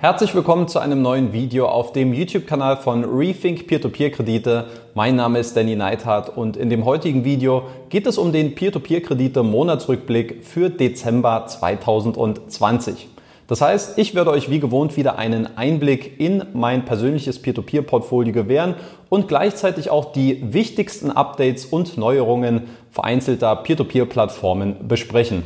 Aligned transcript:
Herzlich 0.00 0.32
willkommen 0.32 0.68
zu 0.68 0.78
einem 0.78 1.02
neuen 1.02 1.32
Video 1.32 1.66
auf 1.66 1.90
dem 1.90 2.14
YouTube-Kanal 2.14 2.76
von 2.76 3.02
Rethink 3.04 3.66
Peer-to-Peer-Kredite. 3.66 4.66
Mein 4.94 5.16
Name 5.16 5.40
ist 5.40 5.56
Danny 5.56 5.74
Neithardt 5.74 6.36
und 6.36 6.56
in 6.56 6.70
dem 6.70 6.84
heutigen 6.84 7.24
Video 7.24 7.64
geht 7.88 8.06
es 8.06 8.16
um 8.16 8.30
den 8.30 8.54
Peer-to-Peer-Kredite-Monatsrückblick 8.54 10.44
für 10.44 10.70
Dezember 10.70 11.46
2020. 11.48 13.08
Das 13.48 13.60
heißt, 13.60 13.98
ich 13.98 14.14
werde 14.14 14.30
euch 14.30 14.48
wie 14.48 14.60
gewohnt 14.60 14.96
wieder 14.96 15.18
einen 15.18 15.56
Einblick 15.56 16.20
in 16.20 16.44
mein 16.52 16.84
persönliches 16.84 17.42
Peer-to-Peer-Portfolio 17.42 18.32
gewähren 18.32 18.76
und 19.08 19.26
gleichzeitig 19.26 19.90
auch 19.90 20.12
die 20.12 20.54
wichtigsten 20.54 21.10
Updates 21.10 21.64
und 21.64 21.98
Neuerungen 21.98 22.68
vereinzelter 22.92 23.56
Peer-to-Peer-Plattformen 23.56 24.86
besprechen. 24.86 25.42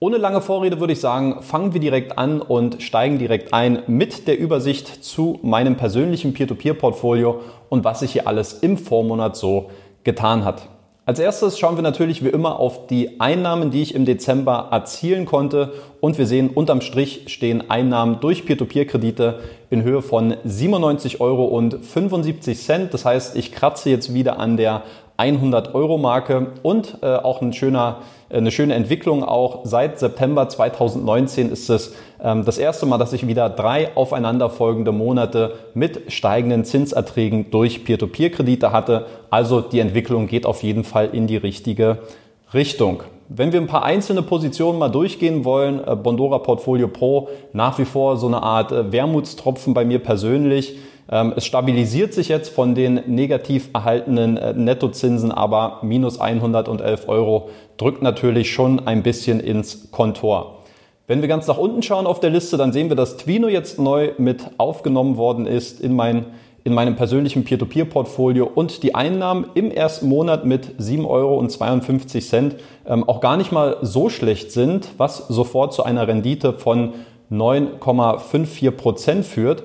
Ohne 0.00 0.18
lange 0.18 0.40
Vorrede 0.40 0.80
würde 0.80 0.92
ich 0.92 1.00
sagen, 1.00 1.40
fangen 1.40 1.72
wir 1.72 1.80
direkt 1.80 2.18
an 2.18 2.40
und 2.40 2.82
steigen 2.82 3.18
direkt 3.18 3.54
ein 3.54 3.84
mit 3.86 4.26
der 4.26 4.38
Übersicht 4.38 5.04
zu 5.04 5.38
meinem 5.42 5.76
persönlichen 5.76 6.34
Peer-to-Peer-Portfolio 6.34 7.40
und 7.68 7.84
was 7.84 8.00
sich 8.00 8.12
hier 8.12 8.26
alles 8.26 8.54
im 8.54 8.76
Vormonat 8.76 9.36
so 9.36 9.70
getan 10.02 10.44
hat. 10.44 10.68
Als 11.06 11.18
erstes 11.18 11.58
schauen 11.58 11.76
wir 11.76 11.82
natürlich 11.82 12.24
wie 12.24 12.28
immer 12.28 12.58
auf 12.58 12.86
die 12.86 13.20
Einnahmen, 13.20 13.70
die 13.70 13.82
ich 13.82 13.94
im 13.94 14.06
Dezember 14.06 14.68
erzielen 14.70 15.26
konnte. 15.26 15.74
Und 16.00 16.16
wir 16.16 16.26
sehen, 16.26 16.48
unterm 16.48 16.80
Strich 16.80 17.24
stehen 17.26 17.70
Einnahmen 17.70 18.20
durch 18.20 18.46
Peer-to-Peer-Kredite 18.46 19.40
in 19.68 19.82
Höhe 19.82 20.00
von 20.00 20.34
97 20.44 21.20
Euro 21.20 21.44
und 21.44 21.84
75 21.84 22.58
Cent. 22.58 22.94
Das 22.94 23.04
heißt, 23.04 23.36
ich 23.36 23.52
kratze 23.52 23.90
jetzt 23.90 24.14
wieder 24.14 24.38
an 24.38 24.56
der 24.56 24.82
100 25.16 25.74
Euro 25.74 25.96
Marke 25.96 26.48
und 26.62 26.98
äh, 27.02 27.06
auch 27.06 27.40
ein 27.40 27.52
schöner, 27.52 27.98
äh, 28.28 28.38
eine 28.38 28.50
schöne 28.50 28.74
Entwicklung 28.74 29.22
auch 29.22 29.60
seit 29.64 29.98
September 29.98 30.48
2019 30.48 31.50
ist 31.50 31.70
es 31.70 31.94
ähm, 32.20 32.44
das 32.44 32.58
erste 32.58 32.86
Mal, 32.86 32.98
dass 32.98 33.12
ich 33.12 33.26
wieder 33.26 33.48
drei 33.48 33.96
aufeinanderfolgende 33.96 34.90
Monate 34.90 35.54
mit 35.74 36.12
steigenden 36.12 36.64
Zinserträgen 36.64 37.50
durch 37.50 37.84
Peer-to-Peer-Kredite 37.84 38.72
hatte. 38.72 39.06
Also 39.30 39.60
die 39.60 39.78
Entwicklung 39.78 40.26
geht 40.26 40.46
auf 40.46 40.62
jeden 40.64 40.82
Fall 40.82 41.10
in 41.12 41.28
die 41.28 41.36
richtige 41.36 41.98
Richtung. 42.52 43.04
Wenn 43.28 43.52
wir 43.52 43.60
ein 43.60 43.66
paar 43.66 43.84
einzelne 43.84 44.22
Positionen 44.22 44.78
mal 44.78 44.90
durchgehen 44.90 45.44
wollen, 45.44 45.80
äh, 45.86 45.94
Bondora 45.96 46.40
Portfolio 46.40 46.88
Pro 46.88 47.28
nach 47.52 47.78
wie 47.78 47.84
vor 47.84 48.16
so 48.16 48.26
eine 48.26 48.42
Art 48.42 48.72
äh, 48.72 48.90
Wermutstropfen 48.90 49.74
bei 49.74 49.84
mir 49.84 50.00
persönlich. 50.00 50.76
Ähm, 51.10 51.34
es 51.36 51.44
stabilisiert 51.44 52.14
sich 52.14 52.28
jetzt 52.28 52.48
von 52.48 52.74
den 52.74 53.00
negativ 53.06 53.68
erhaltenen 53.74 54.36
äh, 54.36 54.54
Nettozinsen, 54.54 55.32
aber 55.32 55.80
minus 55.82 56.20
111 56.20 57.08
Euro 57.08 57.50
drückt 57.76 58.02
natürlich 58.02 58.52
schon 58.52 58.86
ein 58.86 59.02
bisschen 59.02 59.40
ins 59.40 59.90
Kontor. 59.90 60.60
Wenn 61.06 61.20
wir 61.20 61.28
ganz 61.28 61.46
nach 61.46 61.58
unten 61.58 61.82
schauen 61.82 62.06
auf 62.06 62.20
der 62.20 62.30
Liste, 62.30 62.56
dann 62.56 62.72
sehen 62.72 62.88
wir, 62.88 62.96
dass 62.96 63.18
Twino 63.18 63.48
jetzt 63.48 63.78
neu 63.78 64.12
mit 64.16 64.42
aufgenommen 64.56 65.18
worden 65.18 65.46
ist 65.46 65.78
in, 65.82 65.94
mein, 65.94 66.24
in 66.64 66.72
meinem 66.72 66.96
persönlichen 66.96 67.44
Peer-to-Peer-Portfolio 67.44 68.46
und 68.46 68.82
die 68.82 68.94
Einnahmen 68.94 69.44
im 69.52 69.70
ersten 69.70 70.08
Monat 70.08 70.46
mit 70.46 70.80
7,52 70.80 71.06
Euro 71.06 72.56
ähm, 72.86 73.06
auch 73.06 73.20
gar 73.20 73.36
nicht 73.36 73.52
mal 73.52 73.76
so 73.82 74.08
schlecht 74.08 74.50
sind, 74.50 74.88
was 74.96 75.28
sofort 75.28 75.74
zu 75.74 75.82
einer 75.82 76.08
Rendite 76.08 76.54
von 76.54 76.94
9,54 77.30 78.70
Prozent 78.70 79.26
führt. 79.26 79.64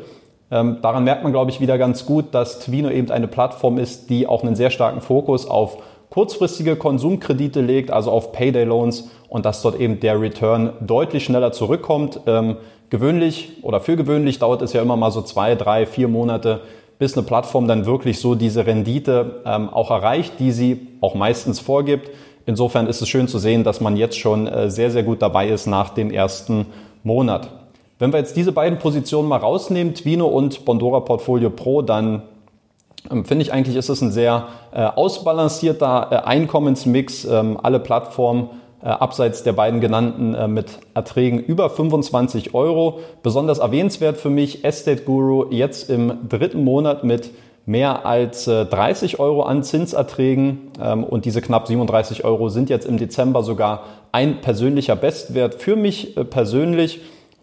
Ähm, 0.51 0.77
daran 0.81 1.03
merkt 1.03 1.23
man, 1.23 1.31
glaube 1.31 1.51
ich, 1.51 1.61
wieder 1.61 1.77
ganz 1.77 2.05
gut, 2.05 2.25
dass 2.31 2.59
Twino 2.59 2.89
eben 2.89 3.11
eine 3.11 3.27
Plattform 3.27 3.77
ist, 3.77 4.09
die 4.09 4.27
auch 4.27 4.43
einen 4.43 4.55
sehr 4.55 4.71
starken 4.71 5.01
Fokus 5.01 5.45
auf 5.47 5.77
kurzfristige 6.09 6.75
Konsumkredite 6.75 7.61
legt, 7.61 7.91
also 7.91 8.11
auf 8.11 8.31
Payday 8.31 8.63
Loans 8.63 9.09
und 9.29 9.45
dass 9.45 9.61
dort 9.61 9.79
eben 9.79 9.99
der 9.99 10.19
Return 10.19 10.73
deutlich 10.81 11.23
schneller 11.23 11.51
zurückkommt. 11.51 12.21
Ähm, 12.25 12.57
gewöhnlich 12.89 13.57
oder 13.61 13.79
für 13.79 13.95
gewöhnlich 13.95 14.39
dauert 14.39 14.61
es 14.63 14.73
ja 14.73 14.81
immer 14.81 14.97
mal 14.97 15.11
so 15.11 15.21
zwei, 15.21 15.53
drei, 15.55 15.85
vier 15.85 16.07
Monate, 16.07 16.61
bis 16.97 17.15
eine 17.15 17.25
Plattform 17.25 17.67
dann 17.67 17.85
wirklich 17.85 18.19
so 18.19 18.35
diese 18.35 18.65
Rendite 18.65 19.41
ähm, 19.45 19.69
auch 19.69 19.91
erreicht, 19.91 20.33
die 20.39 20.51
sie 20.51 20.87
auch 20.99 21.15
meistens 21.15 21.59
vorgibt. 21.59 22.09
Insofern 22.45 22.87
ist 22.87 23.01
es 23.01 23.07
schön 23.07 23.27
zu 23.27 23.37
sehen, 23.37 23.63
dass 23.63 23.79
man 23.79 23.95
jetzt 23.95 24.17
schon 24.17 24.47
äh, 24.47 24.71
sehr, 24.71 24.89
sehr 24.89 25.03
gut 25.03 25.21
dabei 25.21 25.47
ist 25.47 25.67
nach 25.67 25.89
dem 25.89 26.09
ersten 26.09 26.65
Monat. 27.03 27.58
Wenn 27.99 28.13
wir 28.13 28.19
jetzt 28.19 28.37
diese 28.37 28.53
beiden 28.53 28.79
Positionen 28.79 29.27
mal 29.27 29.37
rausnehmen, 29.37 29.93
Twino 29.93 30.25
und 30.25 30.63
Bondora 30.63 31.01
Portfolio 31.01 31.49
Pro, 31.49 31.81
dann 31.81 32.21
ähm, 33.11 33.25
finde 33.25 33.41
ich 33.41 33.51
eigentlich, 33.51 33.75
ist 33.75 33.89
es 33.89 33.99
ein 34.01 34.11
sehr 34.11 34.47
äh, 34.71 34.83
ausbalancierter 34.85 36.07
äh, 36.09 36.15
Einkommensmix. 36.15 37.25
Ähm, 37.25 37.59
alle 37.61 37.81
Plattformen 37.81 38.51
äh, 38.81 38.87
abseits 38.87 39.43
der 39.43 39.51
beiden 39.51 39.81
genannten 39.81 40.33
äh, 40.33 40.47
mit 40.47 40.79
Erträgen 40.93 41.39
über 41.39 41.69
25 41.69 42.53
Euro. 42.53 43.01
Besonders 43.21 43.59
erwähnenswert 43.59 44.15
für 44.15 44.29
mich 44.29 44.63
Estate 44.63 45.03
Guru 45.03 45.47
jetzt 45.49 45.89
im 45.89 46.29
dritten 46.29 46.63
Monat 46.63 47.03
mit 47.03 47.31
mehr 47.65 48.05
als 48.05 48.45
30 48.45 49.15
äh, 49.15 49.17
Euro 49.19 49.41
an 49.41 49.61
Zinserträgen 49.61 50.71
ähm, 50.81 51.03
und 51.03 51.25
diese 51.25 51.41
knapp 51.41 51.67
37 51.67 52.23
Euro 52.23 52.47
sind 52.47 52.69
jetzt 52.69 52.85
im 52.85 52.97
Dezember 52.97 53.43
sogar 53.43 53.83
ein 54.13 54.39
persönlicher 54.39 54.95
Bestwert 54.95 55.55
für 55.55 55.75
mich 55.75 56.15
äh, 56.15 56.23
persönlich. 56.23 57.01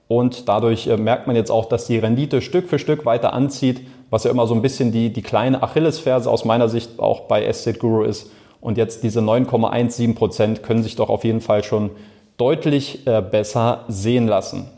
Und 0.09 0.49
dadurch 0.49 0.87
äh, 0.87 0.97
merkt 0.97 1.27
man 1.27 1.37
jetzt 1.37 1.50
auch, 1.50 1.65
dass 1.67 1.87
die 1.87 1.99
Rendite 1.99 2.41
Stück 2.41 2.69
für 2.69 2.78
Stück 2.78 3.05
weiter 3.05 3.33
anzieht, 3.33 3.81
was 4.11 4.25
ja 4.25 4.31
immer 4.31 4.47
so 4.47 4.55
ein 4.55 4.62
bisschen 4.62 4.93
die, 4.93 5.12
die 5.12 5.22
kleine 5.22 5.62
Achillesferse 5.62 6.31
aus 6.31 6.44
meiner 6.44 6.69
Sicht 6.69 7.00
auch 7.00 7.22
bei 7.22 7.44
Estate 7.44 7.78
Guru 7.78 8.03
ist. 8.03 8.31
Und 8.61 8.78
jetzt 8.78 9.03
diese 9.03 9.21
9,17 9.21 10.15
Prozent 10.15 10.62
können 10.62 10.83
sich 10.83 10.97
doch 10.97 11.09
auf 11.09 11.25
jeden 11.25 11.41
Fall 11.41 11.65
schon 11.65 11.91
deutlich 12.37 13.06
äh, 13.06 13.21
besser 13.21 13.84
sehen 13.89 14.28
lassen. 14.28 14.69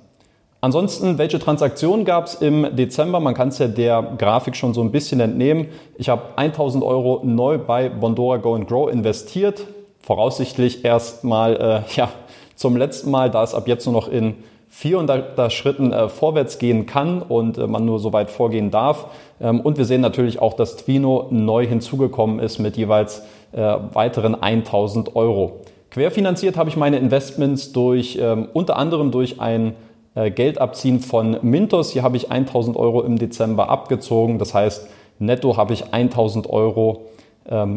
Ansonsten, 0.61 1.19
welche 1.19 1.39
Transaktionen 1.39 2.05
gab 2.05 2.27
es 2.27 2.35
im 2.35 2.75
Dezember? 2.75 3.21
Man 3.21 3.35
kann 3.35 3.49
es 3.49 3.59
ja 3.59 3.69
der 3.69 4.03
Grafik 4.19 4.57
schon 4.57 4.75
so 4.75 4.81
ein 4.81 4.91
bisschen 4.91 5.21
entnehmen. 5.21 5.69
Ich 5.99 6.09
habe 6.09 6.23
1000 6.35 6.83
Euro 6.83 7.21
neu 7.23 7.59
bei 7.59 7.89
Bondora 7.89 8.39
Go 8.39 8.55
and 8.55 8.67
Grow 8.67 8.91
investiert. 8.91 9.67
Voraussichtlich 10.01 10.85
erstmal 10.85 11.57
äh, 11.57 11.95
ja, 11.97 12.09
zum 12.57 12.77
letzten 12.77 13.11
Mal, 13.11 13.31
da 13.31 13.45
es 13.45 13.55
ab 13.55 13.69
jetzt 13.69 13.85
nur 13.87 13.93
noch 13.93 14.09
in 14.09 14.35
400 14.71 15.53
Schritten 15.53 15.93
äh, 15.93 16.09
vorwärts 16.09 16.59
gehen 16.59 16.87
kann 16.87 17.23
und 17.23 17.59
äh, 17.59 17.67
man 17.67 17.85
nur 17.85 17.99
so 17.99 18.13
weit 18.13 18.31
vorgehen 18.31 18.71
darf. 18.71 19.07
Ähm, 19.41 19.61
und 19.61 19.79
wir 19.79 19.85
sehen 19.85 20.01
natürlich 20.01 20.41
auch, 20.41 20.55
dass 20.55 20.77
Twino 20.77 21.29
neu 21.31 21.67
hinzugekommen 21.67 22.39
ist 22.39 22.59
mit 22.59 22.77
jeweils 22.77 23.23
äh, 23.53 23.77
weiteren 23.93 24.41
1000 24.41 25.17
Euro. 25.17 25.61
Querfinanziert 25.91 26.57
habe 26.57 26.69
ich 26.69 26.77
meine 26.77 26.99
Investments 26.99 27.73
durch 27.73 28.19
ähm, 28.21 28.49
unter 28.53 28.77
anderem 28.77 29.11
durch 29.11 29.41
ein 29.41 29.75
äh, 30.15 30.31
Geldabziehen 30.31 31.01
von 31.01 31.39
Mintos. 31.43 31.93
Hier 31.93 32.03
habe 32.03 32.17
ich 32.17 32.31
1000 32.31 32.77
Euro 32.77 33.03
im 33.03 33.19
Dezember 33.19 33.71
abgezogen. 33.71 34.39
Das 34.39 34.53
heißt, 34.53 34.89
netto 35.19 35.57
habe 35.57 35.73
ich 35.73 35.95
1000 35.95 36.51
Euro 36.51 37.07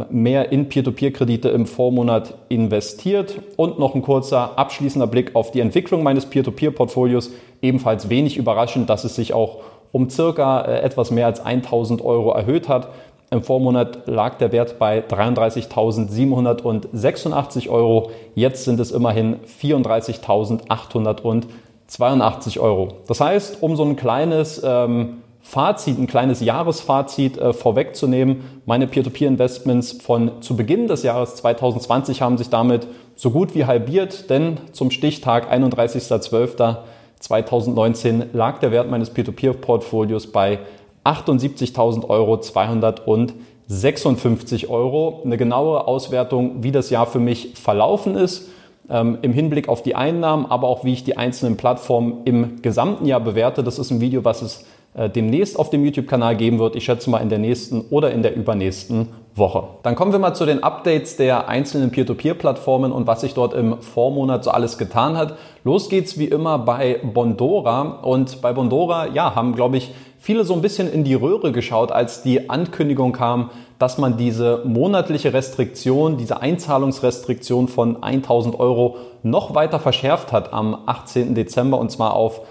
mehr 0.09 0.52
in 0.52 0.68
Peer-to-Peer-Kredite 0.68 1.48
im 1.50 1.66
Vormonat 1.66 2.34
investiert. 2.50 3.36
Und 3.56 3.80
noch 3.80 3.96
ein 3.96 4.02
kurzer 4.02 4.58
abschließender 4.58 5.08
Blick 5.08 5.34
auf 5.36 5.52
die 5.52 5.62
Entwicklung 5.62 6.04
meines 6.04 6.26
Peer-to-Peer-Portfolios. 6.26 7.32
Ebenfalls 7.62 8.09
wenig 8.09 8.36
überraschend, 8.38 8.90
dass 8.90 9.06
es 9.06 9.16
sich 9.16 9.34
auch 9.34 9.59
um 9.92 10.09
circa 10.09 10.62
äh, 10.62 10.80
etwas 10.82 11.12
mehr 11.12 11.28
als 11.28 11.46
1000 11.46 12.02
Euro 12.02 12.32
erhöht 12.32 12.68
hat. 12.68 12.90
Im 13.30 13.44
Vormonat 13.44 14.08
lag 14.08 14.40
der 14.40 14.52
Wert 14.52 14.78
bei 14.78 15.00
33.786 15.00 17.70
Euro. 17.70 18.12
Jetzt 18.36 18.66
sind 18.66 18.82
es 18.82 18.92
immerhin 18.92 19.38
34.882 19.62 22.59
Euro. 22.59 22.90
Das 23.08 23.22
heißt, 23.22 23.64
um 23.64 23.78
so 23.78 23.86
ein 23.86 23.96
kleines 23.96 24.62
ähm, 24.66 25.22
Fazit, 25.41 25.97
ein 25.97 26.07
kleines 26.07 26.41
Jahresfazit 26.41 27.38
äh, 27.38 27.53
vorwegzunehmen. 27.53 28.62
Meine 28.66 28.88
Peer-to-Peer-Investments 28.88 29.94
von 29.94 30.41
zu 30.41 30.56
Beginn 30.56 30.88
des 30.88 31.03
Jahres 31.03 31.35
2020 31.35 32.22
haben 32.22 32.38
sich 32.38 32.50
damit 32.50 32.88
so 33.16 33.31
gut 33.31 33.56
wie 33.56 33.66
halbiert, 33.66 34.29
denn 34.29 34.57
zum 34.72 34.91
Stichtag 34.91 35.52
31.12.2019 35.52 38.28
lag 38.34 38.59
der 38.59 38.72
Wert 38.72 38.90
meines 38.90 39.09
Peer-to-Peer-Portfolios 39.09 40.32
bei 40.32 40.59
78.000 41.03 42.08
Euro 42.08 42.40
256 42.40 44.70
Euro. 44.70 45.22
Eine 45.26 45.37
genauere 45.37 45.87
Auswertung, 45.87 46.64
wie 46.64 46.72
das 46.72 46.91
Jahr 46.91 47.08
für 47.08 47.20
mich 47.20 47.53
verlaufen 47.55 48.16
ist, 48.16 48.49
ähm, 48.90 49.17
im 49.22 49.34
Hinblick 49.34 49.70
auf 49.70 49.82
die 49.82 49.96
Einnahmen, 49.96 50.46
aber 50.46 50.67
auch 50.67 50.84
wie 50.84 50.94
ich 50.94 51.03
die 51.03 51.17
einzelnen 51.17 51.58
Plattformen 51.58 52.22
im 52.26 52.61
gesamten 52.61 53.05
Jahr 53.05 53.20
bewerte. 53.20 53.64
Das 53.64 53.79
ist 53.79 53.91
ein 53.91 54.02
Video, 54.02 54.23
was 54.23 54.41
es 54.41 54.66
demnächst 54.93 55.58
auf 55.58 55.70
dem 55.70 55.85
YouTube-Kanal 55.85 56.35
geben 56.35 56.59
wird. 56.59 56.76
Ich 56.76 56.84
schätze 56.84 57.09
mal 57.09 57.20
in 57.20 57.29
der 57.29 57.40
nächsten 57.40 57.82
oder 57.90 58.11
in 58.11 58.23
der 58.23 58.35
übernächsten 58.35 59.08
Woche. 59.35 59.64
Dann 59.84 59.96
kommen 59.96 60.11
wir 60.11 60.20
mal 60.20 60.34
zu 60.34 60.46
den 60.46 60.61
Updates 60.61 61.16
der 61.16 61.47
einzelnen 61.47 61.91
Peer-to-Peer-Plattformen 61.91 62.91
und 62.91 63.08
was 63.08 63.22
sich 63.22 63.34
dort 63.34 63.53
im 63.53 63.82
Vormonat 63.82 64.43
so 64.43 64.52
alles 64.52 64.78
getan 64.78 65.16
hat. 65.16 65.38
Los 65.64 65.88
geht's 65.88 66.20
wie 66.20 66.26
immer 66.26 66.59
bei 66.59 66.99
Bondora 67.02 67.99
und 68.02 68.41
bei 68.41 68.52
Bondora, 68.52 69.08
ja, 69.08 69.34
haben 69.34 69.55
glaube 69.55 69.78
ich 69.78 69.93
viele 70.20 70.43
so 70.43 70.53
ein 70.53 70.61
bisschen 70.61 70.91
in 70.91 71.03
die 71.03 71.14
Röhre 71.14 71.52
geschaut, 71.52 71.91
als 71.91 72.22
die 72.23 72.49
Ankündigung 72.49 73.14
kam, 73.14 73.49
dass 73.79 73.97
man 73.97 74.17
diese 74.17 74.61
monatliche 74.66 75.34
Restriktion, 75.34 76.17
diese 76.17 76.41
Einzahlungsrestriktion 76.41 77.70
von 77.70 78.03
1000 78.03 78.59
Euro 78.59 78.97
noch 79.23 79.55
weiter 79.55 79.79
verschärft 79.79 80.32
hat 80.32 80.53
am 80.53 80.78
18. 80.85 81.34
Dezember 81.35 81.79
und 81.79 81.90
zwar 81.90 82.16
auf 82.16 82.41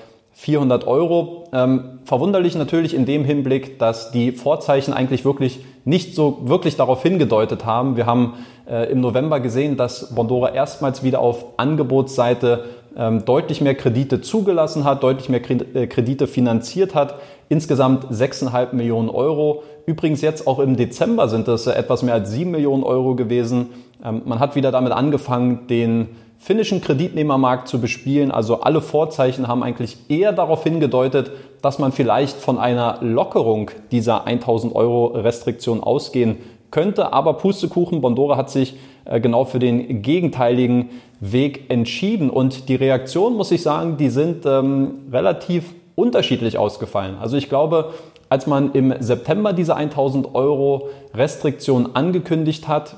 400 0.41 0.87
Euro. 0.87 1.45
Ähm, 1.53 1.99
verwunderlich 2.05 2.55
natürlich 2.55 2.95
in 2.95 3.05
dem 3.05 3.27
Hinblick, 3.27 3.79
dass 3.79 4.11
die 4.11 4.33
Vorzeichen 4.33 4.95
eigentlich 4.95 5.27
wirklich 5.27 5.61
nicht 5.85 6.15
so 6.15 6.39
wirklich 6.45 6.77
darauf 6.77 7.03
hingedeutet 7.03 7.67
haben. 7.67 7.99
Wir 7.99 8.07
haben 8.07 8.35
äh, 8.67 8.91
im 8.91 9.03
November 9.03 9.41
gesehen, 9.41 9.77
dass 9.77 10.15
Bondora 10.15 10.55
erstmals 10.55 11.03
wieder 11.03 11.21
auf 11.21 11.45
Angebotsseite 11.59 12.65
ähm, 12.97 13.27
deutlich 13.27 13.61
mehr 13.61 13.75
Kredite 13.75 14.23
zugelassen 14.23 14.85
hat, 14.85 15.03
deutlich 15.03 15.29
mehr 15.29 15.43
äh, 15.51 15.87
Kredite 15.87 16.27
finanziert 16.27 16.95
hat. 16.95 17.17
Insgesamt 17.51 18.07
6,5 18.07 18.75
Millionen 18.75 19.11
Euro. 19.11 19.63
Übrigens 19.85 20.23
jetzt 20.23 20.47
auch 20.47 20.59
im 20.59 20.75
Dezember 20.75 21.29
sind 21.29 21.49
es 21.49 21.67
äh, 21.67 21.73
etwas 21.73 22.03
mehr 22.03 22.15
als 22.15 22.31
7 22.31 22.51
Millionen 22.51 22.83
Euro 22.83 23.15
gewesen. 23.15 23.69
Ähm, 24.03 24.23
man 24.25 24.39
hat 24.39 24.57
wieder 24.57 24.73
damit 24.73 24.93
angefangen, 24.93 25.67
den 25.67 26.09
finnischen 26.41 26.81
Kreditnehmermarkt 26.81 27.69
zu 27.69 27.81
bespielen. 27.81 28.31
Also 28.31 28.63
alle 28.63 28.81
Vorzeichen 28.81 29.47
haben 29.47 29.63
eigentlich 29.63 29.99
eher 30.09 30.33
darauf 30.33 30.65
hingedeutet, 30.65 31.31
dass 31.61 31.79
man 31.79 31.93
vielleicht 31.93 32.39
von 32.39 32.59
einer 32.59 32.99
Lockerung 33.03 33.71
dieser 33.93 34.27
1000 34.27 34.75
Euro 34.75 35.09
Restriktion 35.09 35.83
ausgehen 35.83 36.39
könnte. 36.71 37.13
Aber 37.13 37.35
Pustekuchen, 37.35 38.01
Bondora 38.01 38.39
hat 38.39 38.49
sich 38.49 38.77
äh, 39.05 39.21
genau 39.21 39.45
für 39.45 39.59
den 39.59 40.01
gegenteiligen 40.01 40.89
Weg 41.21 41.71
entschieden. 41.71 42.31
Und 42.31 42.71
die 42.71 42.77
Reaktionen, 42.77 43.37
muss 43.37 43.51
ich 43.51 43.63
sagen, 43.63 43.99
die 43.99 44.09
sind 44.09 44.47
ähm, 44.47 44.93
relativ 45.13 45.75
unterschiedlich 45.95 46.57
ausgefallen. 46.57 47.17
Also 47.21 47.37
ich 47.37 47.51
glaube, 47.51 47.93
als 48.31 48.47
man 48.47 48.73
im 48.73 48.95
September 49.01 49.53
diese 49.53 49.77
1000 49.77 50.35
Euro 50.35 50.89
Restriktion 51.13 51.91
angekündigt 51.95 52.67
hat, 52.67 52.97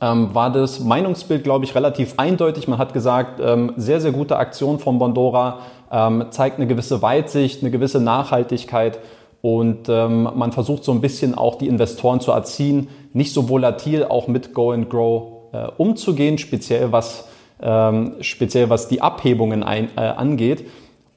ähm, 0.00 0.34
war 0.34 0.50
das 0.50 0.80
Meinungsbild, 0.80 1.44
glaube 1.44 1.64
ich, 1.64 1.74
relativ 1.74 2.14
eindeutig. 2.16 2.68
Man 2.68 2.78
hat 2.78 2.92
gesagt, 2.92 3.40
ähm, 3.42 3.72
sehr, 3.76 4.00
sehr 4.00 4.12
gute 4.12 4.36
Aktion 4.36 4.78
von 4.78 4.98
Bondora, 4.98 5.60
ähm, 5.90 6.26
zeigt 6.30 6.58
eine 6.58 6.66
gewisse 6.66 7.02
Weitsicht, 7.02 7.62
eine 7.62 7.70
gewisse 7.70 8.00
Nachhaltigkeit 8.00 8.98
und 9.44 9.90
ähm, 9.90 10.22
man 10.34 10.52
versucht 10.52 10.84
so 10.84 10.92
ein 10.92 11.02
bisschen 11.02 11.34
auch 11.34 11.56
die 11.56 11.68
Investoren 11.68 12.20
zu 12.20 12.32
erziehen, 12.32 12.88
nicht 13.12 13.34
so 13.34 13.50
volatil 13.50 14.04
auch 14.04 14.26
mit 14.26 14.54
Go 14.54 14.72
and 14.72 14.88
Grow 14.88 15.52
äh, 15.52 15.66
umzugehen, 15.76 16.38
speziell 16.38 16.92
was, 16.92 17.28
ähm, 17.60 18.14
speziell 18.20 18.70
was 18.70 18.88
die 18.88 19.02
Abhebungen 19.02 19.62
ein, 19.62 19.90
äh, 19.96 20.00
angeht. 20.00 20.66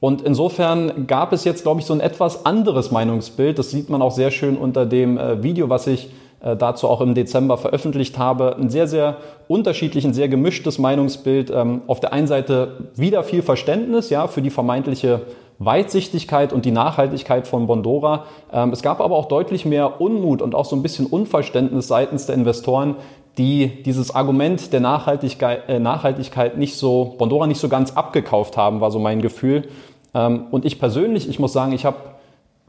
Und 0.00 0.20
insofern 0.20 1.06
gab 1.06 1.32
es 1.32 1.44
jetzt, 1.44 1.62
glaube 1.62 1.80
ich, 1.80 1.86
so 1.86 1.94
ein 1.94 2.00
etwas 2.00 2.44
anderes 2.44 2.90
Meinungsbild. 2.90 3.58
Das 3.58 3.70
sieht 3.70 3.88
man 3.88 4.02
auch 4.02 4.12
sehr 4.12 4.30
schön 4.30 4.58
unter 4.58 4.84
dem 4.84 5.16
äh, 5.16 5.42
Video, 5.42 5.70
was 5.70 5.86
ich 5.86 6.10
dazu 6.40 6.88
auch 6.88 7.00
im 7.00 7.14
Dezember 7.14 7.58
veröffentlicht 7.58 8.18
habe. 8.18 8.56
Ein 8.56 8.70
sehr, 8.70 8.86
sehr 8.86 9.16
unterschiedlich, 9.48 10.06
sehr 10.12 10.28
gemischtes 10.28 10.78
Meinungsbild. 10.78 11.50
Ähm, 11.50 11.82
auf 11.86 12.00
der 12.00 12.12
einen 12.12 12.26
Seite 12.26 12.90
wieder 12.94 13.24
viel 13.24 13.42
Verständnis 13.42 14.10
ja, 14.10 14.28
für 14.28 14.42
die 14.42 14.50
vermeintliche 14.50 15.22
Weitsichtigkeit 15.58 16.52
und 16.52 16.64
die 16.64 16.70
Nachhaltigkeit 16.70 17.46
von 17.48 17.66
Bondora. 17.66 18.24
Ähm, 18.52 18.70
es 18.70 18.82
gab 18.82 19.00
aber 19.00 19.16
auch 19.16 19.26
deutlich 19.26 19.64
mehr 19.64 20.00
Unmut 20.00 20.40
und 20.40 20.54
auch 20.54 20.64
so 20.64 20.76
ein 20.76 20.82
bisschen 20.82 21.06
Unverständnis 21.06 21.88
seitens 21.88 22.26
der 22.26 22.36
Investoren, 22.36 22.96
die 23.36 23.82
dieses 23.84 24.14
Argument 24.14 24.72
der 24.72 24.80
Nachhaltigkeit, 24.80 25.68
äh, 25.68 25.78
Nachhaltigkeit 25.78 26.56
nicht 26.58 26.76
so, 26.76 27.16
Bondora 27.18 27.46
nicht 27.46 27.60
so 27.60 27.68
ganz 27.68 27.92
abgekauft 27.92 28.56
haben, 28.56 28.80
war 28.80 28.90
so 28.90 28.98
mein 28.98 29.20
Gefühl. 29.20 29.68
Ähm, 30.14 30.46
und 30.50 30.64
ich 30.64 30.78
persönlich, 30.78 31.28
ich 31.28 31.38
muss 31.38 31.52
sagen, 31.52 31.72
ich 31.72 31.84
habe 31.84 31.96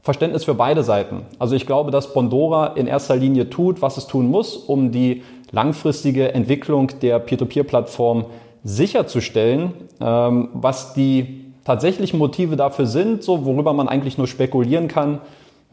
Verständnis 0.09 0.43
für 0.43 0.55
beide 0.55 0.81
Seiten. 0.81 1.27
Also 1.37 1.53
ich 1.55 1.67
glaube, 1.67 1.91
dass 1.91 2.15
Bondora 2.15 2.73
in 2.73 2.87
erster 2.87 3.15
Linie 3.15 3.51
tut, 3.51 3.83
was 3.83 3.95
es 3.97 4.07
tun 4.07 4.27
muss, 4.27 4.57
um 4.57 4.91
die 4.91 5.21
langfristige 5.51 6.33
Entwicklung 6.33 6.89
der 7.03 7.19
Peer-to-Peer-Plattform 7.19 8.25
sicherzustellen. 8.63 9.71
Ähm, 10.01 10.49
was 10.53 10.95
die 10.95 11.53
tatsächlichen 11.63 12.17
Motive 12.17 12.55
dafür 12.55 12.87
sind, 12.87 13.21
so 13.21 13.45
worüber 13.45 13.71
man 13.73 13.87
eigentlich 13.87 14.17
nur 14.17 14.25
spekulieren 14.25 14.87
kann, 14.87 15.21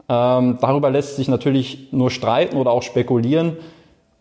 ähm, 0.07 0.59
darüber 0.61 0.91
lässt 0.91 1.15
sich 1.15 1.27
natürlich 1.27 1.91
nur 1.91 2.11
streiten 2.11 2.57
oder 2.57 2.69
auch 2.69 2.83
spekulieren. 2.83 3.57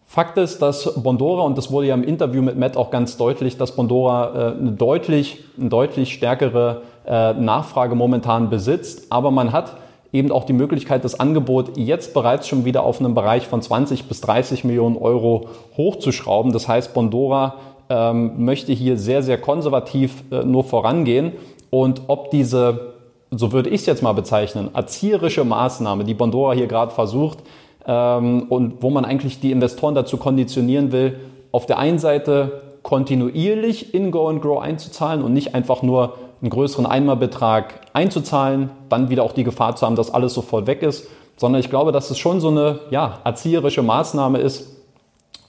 Fakt 0.06 0.38
ist, 0.38 0.62
dass 0.62 0.94
Bondora, 1.02 1.42
und 1.42 1.58
das 1.58 1.70
wurde 1.70 1.88
ja 1.88 1.94
im 1.94 2.04
Interview 2.04 2.40
mit 2.40 2.56
Matt 2.56 2.78
auch 2.78 2.90
ganz 2.90 3.18
deutlich, 3.18 3.58
dass 3.58 3.76
Bondora 3.76 4.54
äh, 4.54 4.58
eine 4.58 4.72
deutlich, 4.72 5.44
eine 5.60 5.68
deutlich 5.68 6.14
stärkere 6.14 6.84
äh, 7.06 7.34
Nachfrage 7.34 7.94
momentan 7.94 8.48
besitzt, 8.48 9.08
aber 9.10 9.30
man 9.30 9.52
hat 9.52 9.76
eben 10.12 10.30
auch 10.32 10.44
die 10.44 10.52
Möglichkeit, 10.52 11.04
das 11.04 11.18
Angebot 11.18 11.76
jetzt 11.76 12.14
bereits 12.14 12.48
schon 12.48 12.64
wieder 12.64 12.82
auf 12.84 13.00
einen 13.00 13.14
Bereich 13.14 13.46
von 13.46 13.60
20 13.62 14.04
bis 14.04 14.20
30 14.20 14.64
Millionen 14.64 14.96
Euro 14.96 15.48
hochzuschrauben. 15.76 16.52
Das 16.52 16.68
heißt, 16.68 16.94
Bondora 16.94 17.56
ähm, 17.88 18.44
möchte 18.44 18.72
hier 18.72 18.96
sehr, 18.96 19.22
sehr 19.22 19.38
konservativ 19.38 20.24
äh, 20.30 20.44
nur 20.44 20.64
vorangehen. 20.64 21.32
Und 21.70 22.02
ob 22.08 22.30
diese, 22.30 22.94
so 23.30 23.52
würde 23.52 23.70
ich 23.70 23.82
es 23.82 23.86
jetzt 23.86 24.02
mal 24.02 24.12
bezeichnen, 24.12 24.70
erzieherische 24.74 25.44
Maßnahme, 25.44 26.04
die 26.04 26.14
Bondora 26.14 26.54
hier 26.54 26.66
gerade 26.66 26.92
versucht, 26.92 27.38
ähm, 27.86 28.46
und 28.48 28.82
wo 28.82 28.90
man 28.90 29.04
eigentlich 29.04 29.40
die 29.40 29.52
Investoren 29.52 29.94
dazu 29.94 30.16
konditionieren 30.16 30.92
will, 30.92 31.20
auf 31.52 31.66
der 31.66 31.78
einen 31.78 31.98
Seite 31.98 32.62
kontinuierlich 32.82 33.94
in 33.94 34.10
Go 34.10 34.28
and 34.28 34.42
Grow 34.42 34.60
einzuzahlen 34.60 35.22
und 35.22 35.32
nicht 35.32 35.54
einfach 35.54 35.82
nur 35.82 36.14
einen 36.40 36.50
größeren 36.50 36.86
Einmalbetrag 36.86 37.80
einzuzahlen, 37.92 38.70
dann 38.88 39.10
wieder 39.10 39.22
auch 39.22 39.32
die 39.32 39.44
Gefahr 39.44 39.76
zu 39.76 39.86
haben, 39.86 39.96
dass 39.96 40.12
alles 40.12 40.34
sofort 40.34 40.66
weg 40.66 40.82
ist, 40.82 41.08
sondern 41.36 41.60
ich 41.60 41.70
glaube, 41.70 41.92
dass 41.92 42.10
es 42.10 42.18
schon 42.18 42.40
so 42.40 42.48
eine 42.48 42.80
ja, 42.90 43.18
erzieherische 43.24 43.82
Maßnahme 43.82 44.38
ist, 44.38 44.68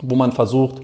wo 0.02 0.16
man 0.16 0.32
versucht, 0.32 0.76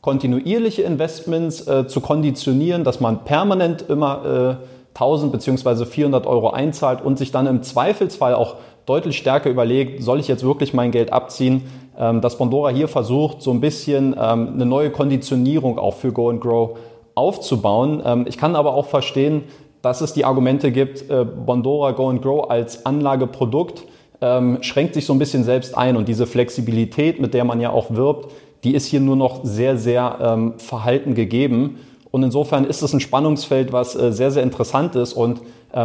kontinuierliche 0.00 0.82
Investments 0.82 1.66
äh, 1.66 1.86
zu 1.86 2.00
konditionieren, 2.00 2.84
dass 2.84 3.00
man 3.00 3.24
permanent 3.24 3.82
immer 3.88 4.58
äh, 4.60 4.66
1000 4.94 5.32
bzw. 5.32 5.86
400 5.86 6.26
Euro 6.26 6.50
einzahlt 6.50 7.02
und 7.02 7.18
sich 7.18 7.30
dann 7.30 7.46
im 7.46 7.62
Zweifelsfall 7.62 8.34
auch 8.34 8.56
deutlich 8.84 9.16
stärker 9.16 9.48
überlegt, 9.48 10.02
soll 10.02 10.18
ich 10.18 10.28
jetzt 10.28 10.44
wirklich 10.44 10.74
mein 10.74 10.90
Geld 10.90 11.12
abziehen, 11.12 11.62
ähm, 11.96 12.20
dass 12.20 12.36
Bondora 12.36 12.70
hier 12.70 12.88
versucht, 12.88 13.42
so 13.42 13.52
ein 13.52 13.60
bisschen 13.60 14.16
ähm, 14.18 14.54
eine 14.54 14.66
neue 14.66 14.90
Konditionierung 14.90 15.78
auch 15.78 15.94
für 15.94 16.12
Go 16.12 16.30
and 16.30 16.40
Grow 16.40 16.76
aufzubauen. 17.14 18.02
Ähm, 18.04 18.24
ich 18.28 18.38
kann 18.38 18.56
aber 18.56 18.74
auch 18.74 18.86
verstehen, 18.86 19.44
dass 19.82 20.00
es 20.00 20.12
die 20.12 20.24
Argumente 20.24 20.70
gibt, 20.70 21.10
äh, 21.10 21.24
Bondora 21.24 21.90
Go 21.92 22.08
and 22.08 22.22
Grow 22.22 22.48
als 22.48 22.86
Anlageprodukt 22.86 23.84
ähm, 24.20 24.58
schränkt 24.62 24.94
sich 24.94 25.04
so 25.04 25.12
ein 25.12 25.18
bisschen 25.18 25.42
selbst 25.42 25.76
ein 25.76 25.96
und 25.96 26.06
diese 26.06 26.26
Flexibilität, 26.26 27.20
mit 27.20 27.34
der 27.34 27.44
man 27.44 27.60
ja 27.60 27.70
auch 27.70 27.90
wirbt, 27.90 28.30
die 28.62 28.74
ist 28.74 28.86
hier 28.86 29.00
nur 29.00 29.16
noch 29.16 29.40
sehr, 29.42 29.76
sehr 29.76 30.18
ähm, 30.22 30.54
verhalten 30.58 31.14
gegeben. 31.14 31.80
Und 32.12 32.22
insofern 32.22 32.64
ist 32.64 32.82
es 32.82 32.92
ein 32.92 33.00
Spannungsfeld, 33.00 33.72
was 33.72 33.96
äh, 33.96 34.12
sehr, 34.12 34.30
sehr 34.30 34.44
interessant 34.44 34.94
ist 34.94 35.12
und 35.12 35.40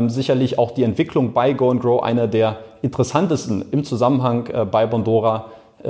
sicherlich 0.07 0.59
auch 0.59 0.71
die 0.71 0.83
Entwicklung 0.83 1.31
bei 1.31 1.53
Go 1.53 1.71
and 1.71 1.81
Grow 1.81 2.03
einer 2.03 2.27
der 2.27 2.57
interessantesten 2.81 3.63
im 3.71 3.85
Zusammenhang 3.85 4.47
äh, 4.47 4.65
bei 4.65 4.85
Bondora 4.85 5.45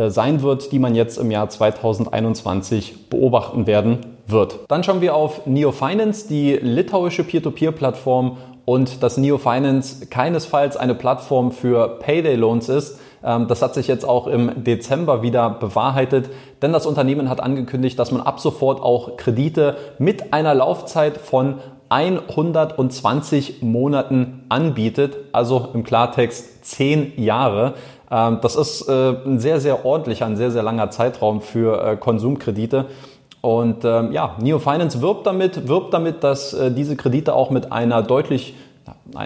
sein 0.08 0.42
wird, 0.44 0.74
die 0.74 0.80
man 0.80 0.94
jetzt 0.94 1.18
im 1.18 1.32
Jahr 1.32 1.50
2021 1.50 3.10
beobachten 3.10 3.66
werden 3.66 4.17
wird. 4.28 4.60
Dann 4.68 4.84
schauen 4.84 5.02
wir 5.02 5.16
auf 5.16 5.46
Neo 5.46 5.72
Finance, 5.72 6.28
die 6.28 6.54
litauische 6.54 7.24
Peer-to-Peer-Plattform 7.24 8.38
und 8.66 9.02
dass 9.02 9.18
Neo 9.18 9.38
Finance 9.38 10.08
keinesfalls 10.08 10.76
eine 10.76 10.94
Plattform 10.94 11.52
für 11.52 12.00
Payday-Loans 12.00 12.70
ist. 12.70 13.00
Ähm, 13.24 13.48
das 13.48 13.62
hat 13.62 13.74
sich 13.74 13.88
jetzt 13.88 14.06
auch 14.06 14.28
im 14.28 14.64
Dezember 14.64 15.22
wieder 15.22 15.50
bewahrheitet, 15.50 16.30
denn 16.62 16.74
das 16.74 16.86
Unternehmen 16.86 17.30
hat 17.30 17.40
angekündigt, 17.40 17.98
dass 17.98 18.12
man 18.12 18.22
ab 18.22 18.40
sofort 18.40 18.82
auch 18.82 19.18
Kredite 19.18 19.78
mit 20.00 20.34
einer 20.34 20.54
Laufzeit 20.54 21.18
von 21.18 21.56
120 21.90 23.62
Monaten 23.62 24.44
anbietet, 24.50 25.16
also 25.32 25.70
im 25.74 25.84
Klartext 25.84 26.66
10 26.66 27.14
Jahre. 27.16 27.76
Ähm, 28.12 28.40
das 28.42 28.56
ist 28.56 28.88
äh, 28.88 29.16
ein 29.26 29.40
sehr, 29.40 29.60
sehr 29.60 29.86
ordentlicher, 29.86 30.26
ein 30.26 30.38
sehr, 30.38 30.52
sehr 30.52 30.64
langer 30.64 30.90
Zeitraum 30.92 31.42
für 31.42 31.82
äh, 31.84 31.98
Konsumkredite. 31.98 32.86
Und 33.42 33.86
ähm, 33.86 34.12
ja, 34.12 34.36
Neo 34.42 34.60
Finance 34.60 35.02
wirbt 35.02 35.26
damit, 35.26 35.68
wirbt 35.68 35.94
damit, 35.94 36.24
dass 36.24 36.54
äh, 36.54 36.72
diese 36.72 36.96
Kredite 36.96 37.34
auch 37.34 37.50
mit 37.50 37.72
einer 37.72 38.02
deutlich, 38.02 38.56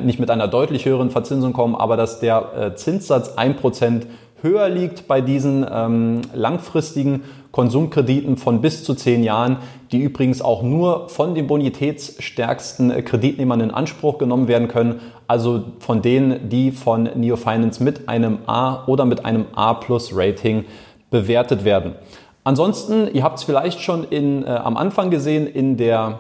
nicht 0.04 0.20
mit 0.20 0.30
einer 0.30 0.48
deutlich 0.48 0.86
höheren 0.86 1.10
Verzinsung 1.10 1.54
kommen, 1.54 1.76
aber 1.76 1.98
dass 1.98 2.20
der 2.20 2.54
äh, 2.56 2.76
Zinssatz 2.76 3.38
1% 3.38 4.04
höher 4.42 4.70
liegt 4.70 5.08
bei 5.08 5.22
diesen 5.22 5.66
ähm, 5.72 6.22
langfristigen 6.34 7.24
Konsumkrediten 7.52 8.38
von 8.38 8.62
bis 8.62 8.84
zu 8.84 8.94
10 8.94 9.24
Jahren, 9.24 9.58
die 9.92 10.00
übrigens 10.00 10.42
auch 10.42 10.64
nur 10.64 11.10
von 11.10 11.36
den 11.36 11.48
bonitätsstärksten 11.48 12.92
äh, 12.92 13.02
Kreditnehmern 13.02 13.62
in 13.62 13.72
Anspruch 13.72 14.18
genommen 14.18 14.48
werden 14.48 14.68
können, 14.68 15.00
also 15.28 15.64
von 15.80 16.02
denen, 16.02 16.50
die 16.50 16.72
von 16.72 17.04
Neo 17.16 17.36
Finance 17.36 17.84
mit 17.84 18.10
einem 18.10 18.40
A 18.48 18.86
oder 18.88 19.06
mit 19.06 19.26
einem 19.26 19.46
A 19.54 19.74
Plus 19.74 20.12
Rating 20.14 20.66
bewertet 21.10 21.66
werden. 21.66 21.96
Ansonsten, 22.44 23.08
ihr 23.14 23.24
habt 23.24 23.38
es 23.38 23.44
vielleicht 23.44 23.82
schon 23.82 24.04
in, 24.06 24.44
äh, 24.44 24.48
am 24.48 24.78
Anfang 24.78 25.12
gesehen 25.12 25.48
in 25.48 25.78
der, 25.78 26.20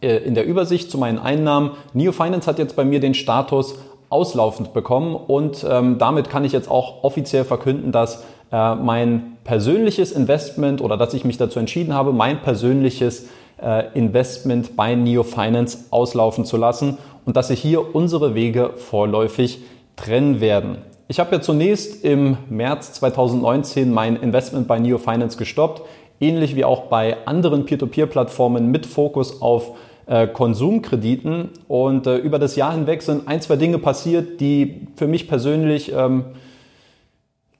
äh, 0.00 0.16
in 0.18 0.34
der 0.34 0.46
Übersicht 0.46 0.90
zu 0.90 0.98
meinen 0.98 1.18
Einnahmen. 1.18 1.72
Neo 1.92 2.12
Finance 2.12 2.46
hat 2.46 2.58
jetzt 2.58 2.76
bei 2.76 2.84
mir 2.84 3.00
den 3.00 3.14
Status 3.14 3.76
auslaufend 4.10 4.72
bekommen 4.72 5.16
und 5.16 5.66
ähm, 5.68 5.98
damit 5.98 6.30
kann 6.30 6.44
ich 6.44 6.52
jetzt 6.52 6.70
auch 6.70 7.02
offiziell 7.02 7.44
verkünden, 7.44 7.90
dass 7.90 8.24
äh, 8.52 8.76
mein 8.76 9.36
persönliches 9.42 10.12
Investment 10.12 10.80
oder 10.80 10.96
dass 10.96 11.14
ich 11.14 11.24
mich 11.24 11.36
dazu 11.36 11.58
entschieden 11.58 11.94
habe, 11.94 12.12
mein 12.12 12.40
persönliches 12.40 13.26
äh, 13.60 13.92
Investment 13.94 14.76
bei 14.76 14.94
Neo 14.94 15.24
Finance 15.24 15.86
auslaufen 15.90 16.44
zu 16.44 16.56
lassen. 16.56 16.98
und 17.26 17.36
dass 17.36 17.48
sich 17.48 17.60
hier 17.60 17.94
unsere 17.94 18.34
Wege 18.34 18.74
vorläufig 18.76 19.60
trennen 19.96 20.40
werden. 20.40 20.76
Ich 21.06 21.20
habe 21.20 21.36
ja 21.36 21.40
zunächst 21.42 22.02
im 22.02 22.38
März 22.48 22.94
2019 22.94 23.92
mein 23.92 24.16
Investment 24.16 24.66
bei 24.66 24.78
Neo 24.78 24.96
Finance 24.96 25.36
gestoppt, 25.36 25.82
ähnlich 26.18 26.56
wie 26.56 26.64
auch 26.64 26.84
bei 26.84 27.26
anderen 27.26 27.66
Peer-to-Peer-Plattformen 27.66 28.70
mit 28.70 28.86
Fokus 28.86 29.42
auf 29.42 29.76
äh, 30.06 30.26
Konsumkrediten. 30.26 31.50
Und 31.68 32.06
äh, 32.06 32.16
über 32.16 32.38
das 32.38 32.56
Jahr 32.56 32.72
hinweg 32.72 33.02
sind 33.02 33.28
ein, 33.28 33.42
zwei 33.42 33.56
Dinge 33.56 33.78
passiert, 33.78 34.40
die 34.40 34.86
für 34.96 35.06
mich 35.06 35.28
persönlich 35.28 35.92
ähm, 35.94 36.24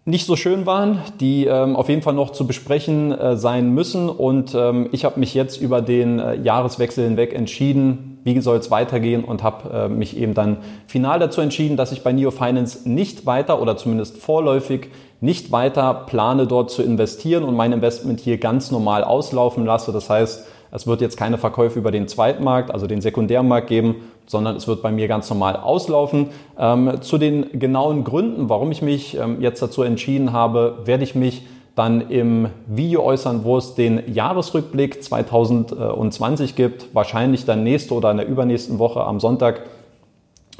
nicht 0.06 0.24
so 0.24 0.36
schön 0.36 0.64
waren, 0.64 1.00
die 1.20 1.44
ähm, 1.44 1.76
auf 1.76 1.90
jeden 1.90 2.00
Fall 2.00 2.14
noch 2.14 2.30
zu 2.30 2.46
besprechen 2.46 3.12
äh, 3.12 3.36
sein 3.36 3.74
müssen. 3.74 4.08
Und 4.08 4.54
ähm, 4.54 4.88
ich 4.92 5.04
habe 5.04 5.20
mich 5.20 5.34
jetzt 5.34 5.60
über 5.60 5.82
den 5.82 6.18
äh, 6.18 6.36
Jahreswechsel 6.36 7.04
hinweg 7.04 7.34
entschieden, 7.34 8.13
wie 8.24 8.40
soll 8.40 8.56
es 8.56 8.70
weitergehen 8.70 9.22
und 9.22 9.42
habe 9.42 9.70
äh, 9.70 9.88
mich 9.88 10.16
eben 10.16 10.34
dann 10.34 10.58
final 10.86 11.18
dazu 11.18 11.40
entschieden, 11.40 11.76
dass 11.76 11.92
ich 11.92 12.02
bei 12.02 12.12
Neo 12.12 12.30
Finance 12.30 12.88
nicht 12.88 13.26
weiter 13.26 13.60
oder 13.60 13.76
zumindest 13.76 14.18
vorläufig 14.18 14.88
nicht 15.20 15.52
weiter 15.52 15.94
plane, 16.06 16.46
dort 16.46 16.70
zu 16.70 16.82
investieren 16.82 17.44
und 17.44 17.54
mein 17.54 17.72
Investment 17.72 18.20
hier 18.20 18.38
ganz 18.38 18.70
normal 18.70 19.04
auslaufen 19.04 19.64
lasse. 19.64 19.92
Das 19.92 20.10
heißt, 20.10 20.46
es 20.72 20.86
wird 20.86 21.00
jetzt 21.00 21.16
keine 21.16 21.38
Verkäufe 21.38 21.78
über 21.78 21.92
den 21.92 22.08
Zweitmarkt, 22.08 22.72
also 22.72 22.86
den 22.86 23.00
Sekundärmarkt 23.00 23.68
geben, 23.68 23.96
sondern 24.26 24.56
es 24.56 24.66
wird 24.66 24.82
bei 24.82 24.90
mir 24.90 25.06
ganz 25.06 25.30
normal 25.30 25.56
auslaufen. 25.56 26.30
Ähm, 26.58 27.00
zu 27.00 27.16
den 27.16 27.58
genauen 27.58 28.04
Gründen, 28.04 28.48
warum 28.48 28.72
ich 28.72 28.82
mich 28.82 29.16
ähm, 29.16 29.40
jetzt 29.40 29.62
dazu 29.62 29.82
entschieden 29.82 30.32
habe, 30.32 30.78
werde 30.84 31.04
ich 31.04 31.14
mich 31.14 31.42
dann 31.74 32.08
im 32.08 32.48
Video 32.66 33.02
äußern, 33.02 33.44
wo 33.44 33.56
es 33.58 33.74
den 33.74 34.02
Jahresrückblick 34.12 35.02
2020 35.02 36.54
gibt, 36.54 36.94
wahrscheinlich 36.94 37.44
dann 37.44 37.64
nächste 37.64 37.94
oder 37.94 38.10
in 38.12 38.18
der 38.18 38.28
übernächsten 38.28 38.78
Woche 38.78 39.02
am 39.04 39.18
Sonntag. 39.18 39.62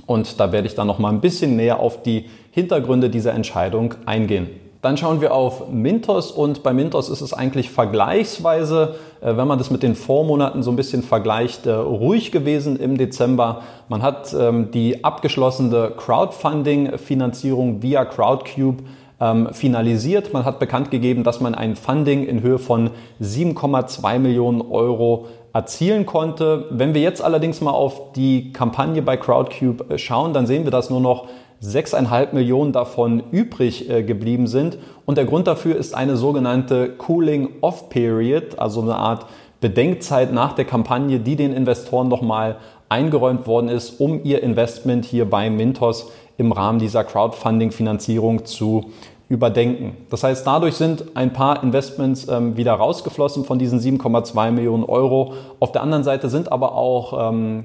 Und 0.06 0.40
da 0.40 0.50
werde 0.52 0.66
ich 0.66 0.74
dann 0.74 0.86
noch 0.86 0.98
mal 0.98 1.10
ein 1.10 1.20
bisschen 1.20 1.56
näher 1.56 1.78
auf 1.80 2.02
die 2.02 2.26
Hintergründe 2.50 3.10
dieser 3.10 3.32
Entscheidung 3.32 3.94
eingehen. 4.06 4.48
Dann 4.84 4.98
schauen 4.98 5.22
wir 5.22 5.32
auf 5.32 5.70
Mintos 5.70 6.30
und 6.30 6.62
bei 6.62 6.74
Mintos 6.74 7.08
ist 7.08 7.22
es 7.22 7.32
eigentlich 7.32 7.70
vergleichsweise, 7.70 8.96
äh, 9.22 9.34
wenn 9.34 9.48
man 9.48 9.56
das 9.56 9.70
mit 9.70 9.82
den 9.82 9.94
Vormonaten 9.94 10.62
so 10.62 10.70
ein 10.70 10.76
bisschen 10.76 11.02
vergleicht, 11.02 11.64
äh, 11.64 11.72
ruhig 11.72 12.32
gewesen 12.32 12.78
im 12.78 12.98
Dezember. 12.98 13.62
Man 13.88 14.02
hat 14.02 14.34
ähm, 14.38 14.70
die 14.72 15.02
abgeschlossene 15.02 15.92
Crowdfunding-Finanzierung 15.96 17.80
via 17.80 18.04
Crowdcube 18.04 18.82
ähm, 19.20 19.48
finalisiert. 19.52 20.32
Man 20.32 20.44
hat 20.44 20.58
bekannt 20.58 20.90
gegeben, 20.90 21.24
dass 21.24 21.40
man 21.40 21.54
ein 21.54 21.76
Funding 21.76 22.24
in 22.24 22.42
Höhe 22.42 22.58
von 22.58 22.90
7,2 23.22 24.18
Millionen 24.18 24.60
Euro 24.60 25.26
erzielen 25.52 26.04
konnte. 26.04 26.66
Wenn 26.70 26.94
wir 26.94 27.00
jetzt 27.00 27.22
allerdings 27.22 27.60
mal 27.60 27.70
auf 27.70 28.12
die 28.12 28.52
Kampagne 28.52 29.02
bei 29.02 29.16
Crowdcube 29.16 29.94
äh, 29.94 29.98
schauen, 29.98 30.32
dann 30.34 30.46
sehen 30.46 30.64
wir, 30.64 30.70
dass 30.70 30.90
nur 30.90 31.00
noch 31.00 31.28
6,5 31.62 32.34
Millionen 32.34 32.72
davon 32.72 33.22
übrig 33.30 33.88
äh, 33.88 34.02
geblieben 34.02 34.46
sind. 34.46 34.78
Und 35.06 35.16
der 35.16 35.24
Grund 35.24 35.46
dafür 35.46 35.76
ist 35.76 35.94
eine 35.94 36.16
sogenannte 36.16 36.90
Cooling-Off-Period, 36.90 38.58
also 38.58 38.82
eine 38.82 38.96
Art 38.96 39.26
Bedenkzeit 39.60 40.32
nach 40.32 40.52
der 40.52 40.66
Kampagne, 40.66 41.20
die 41.20 41.36
den 41.36 41.54
Investoren 41.54 42.08
nochmal 42.08 42.56
eingeräumt 42.90 43.46
worden 43.46 43.68
ist, 43.68 43.98
um 43.98 44.22
ihr 44.24 44.42
Investment 44.42 45.04
hier 45.04 45.24
bei 45.24 45.48
Mintos 45.48 46.12
im 46.36 46.52
Rahmen 46.52 46.78
dieser 46.78 47.04
Crowdfunding-Finanzierung 47.04 48.44
zu 48.44 48.90
überdenken. 49.28 49.96
Das 50.10 50.22
heißt, 50.22 50.46
dadurch 50.46 50.74
sind 50.74 51.16
ein 51.16 51.32
paar 51.32 51.62
Investments 51.62 52.28
ähm, 52.28 52.56
wieder 52.56 52.74
rausgeflossen 52.74 53.44
von 53.44 53.58
diesen 53.58 53.80
7,2 53.80 54.50
Millionen 54.50 54.84
Euro. 54.84 55.34
Auf 55.60 55.72
der 55.72 55.82
anderen 55.82 56.04
Seite 56.04 56.28
sind 56.28 56.52
aber 56.52 56.74
auch 56.74 57.30
ähm, 57.32 57.64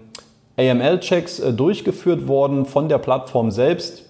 AML-Checks 0.57 1.39
äh, 1.39 1.53
durchgeführt 1.53 2.27
worden 2.27 2.65
von 2.65 2.89
der 2.89 2.97
Plattform 2.97 3.51
selbst. 3.51 4.03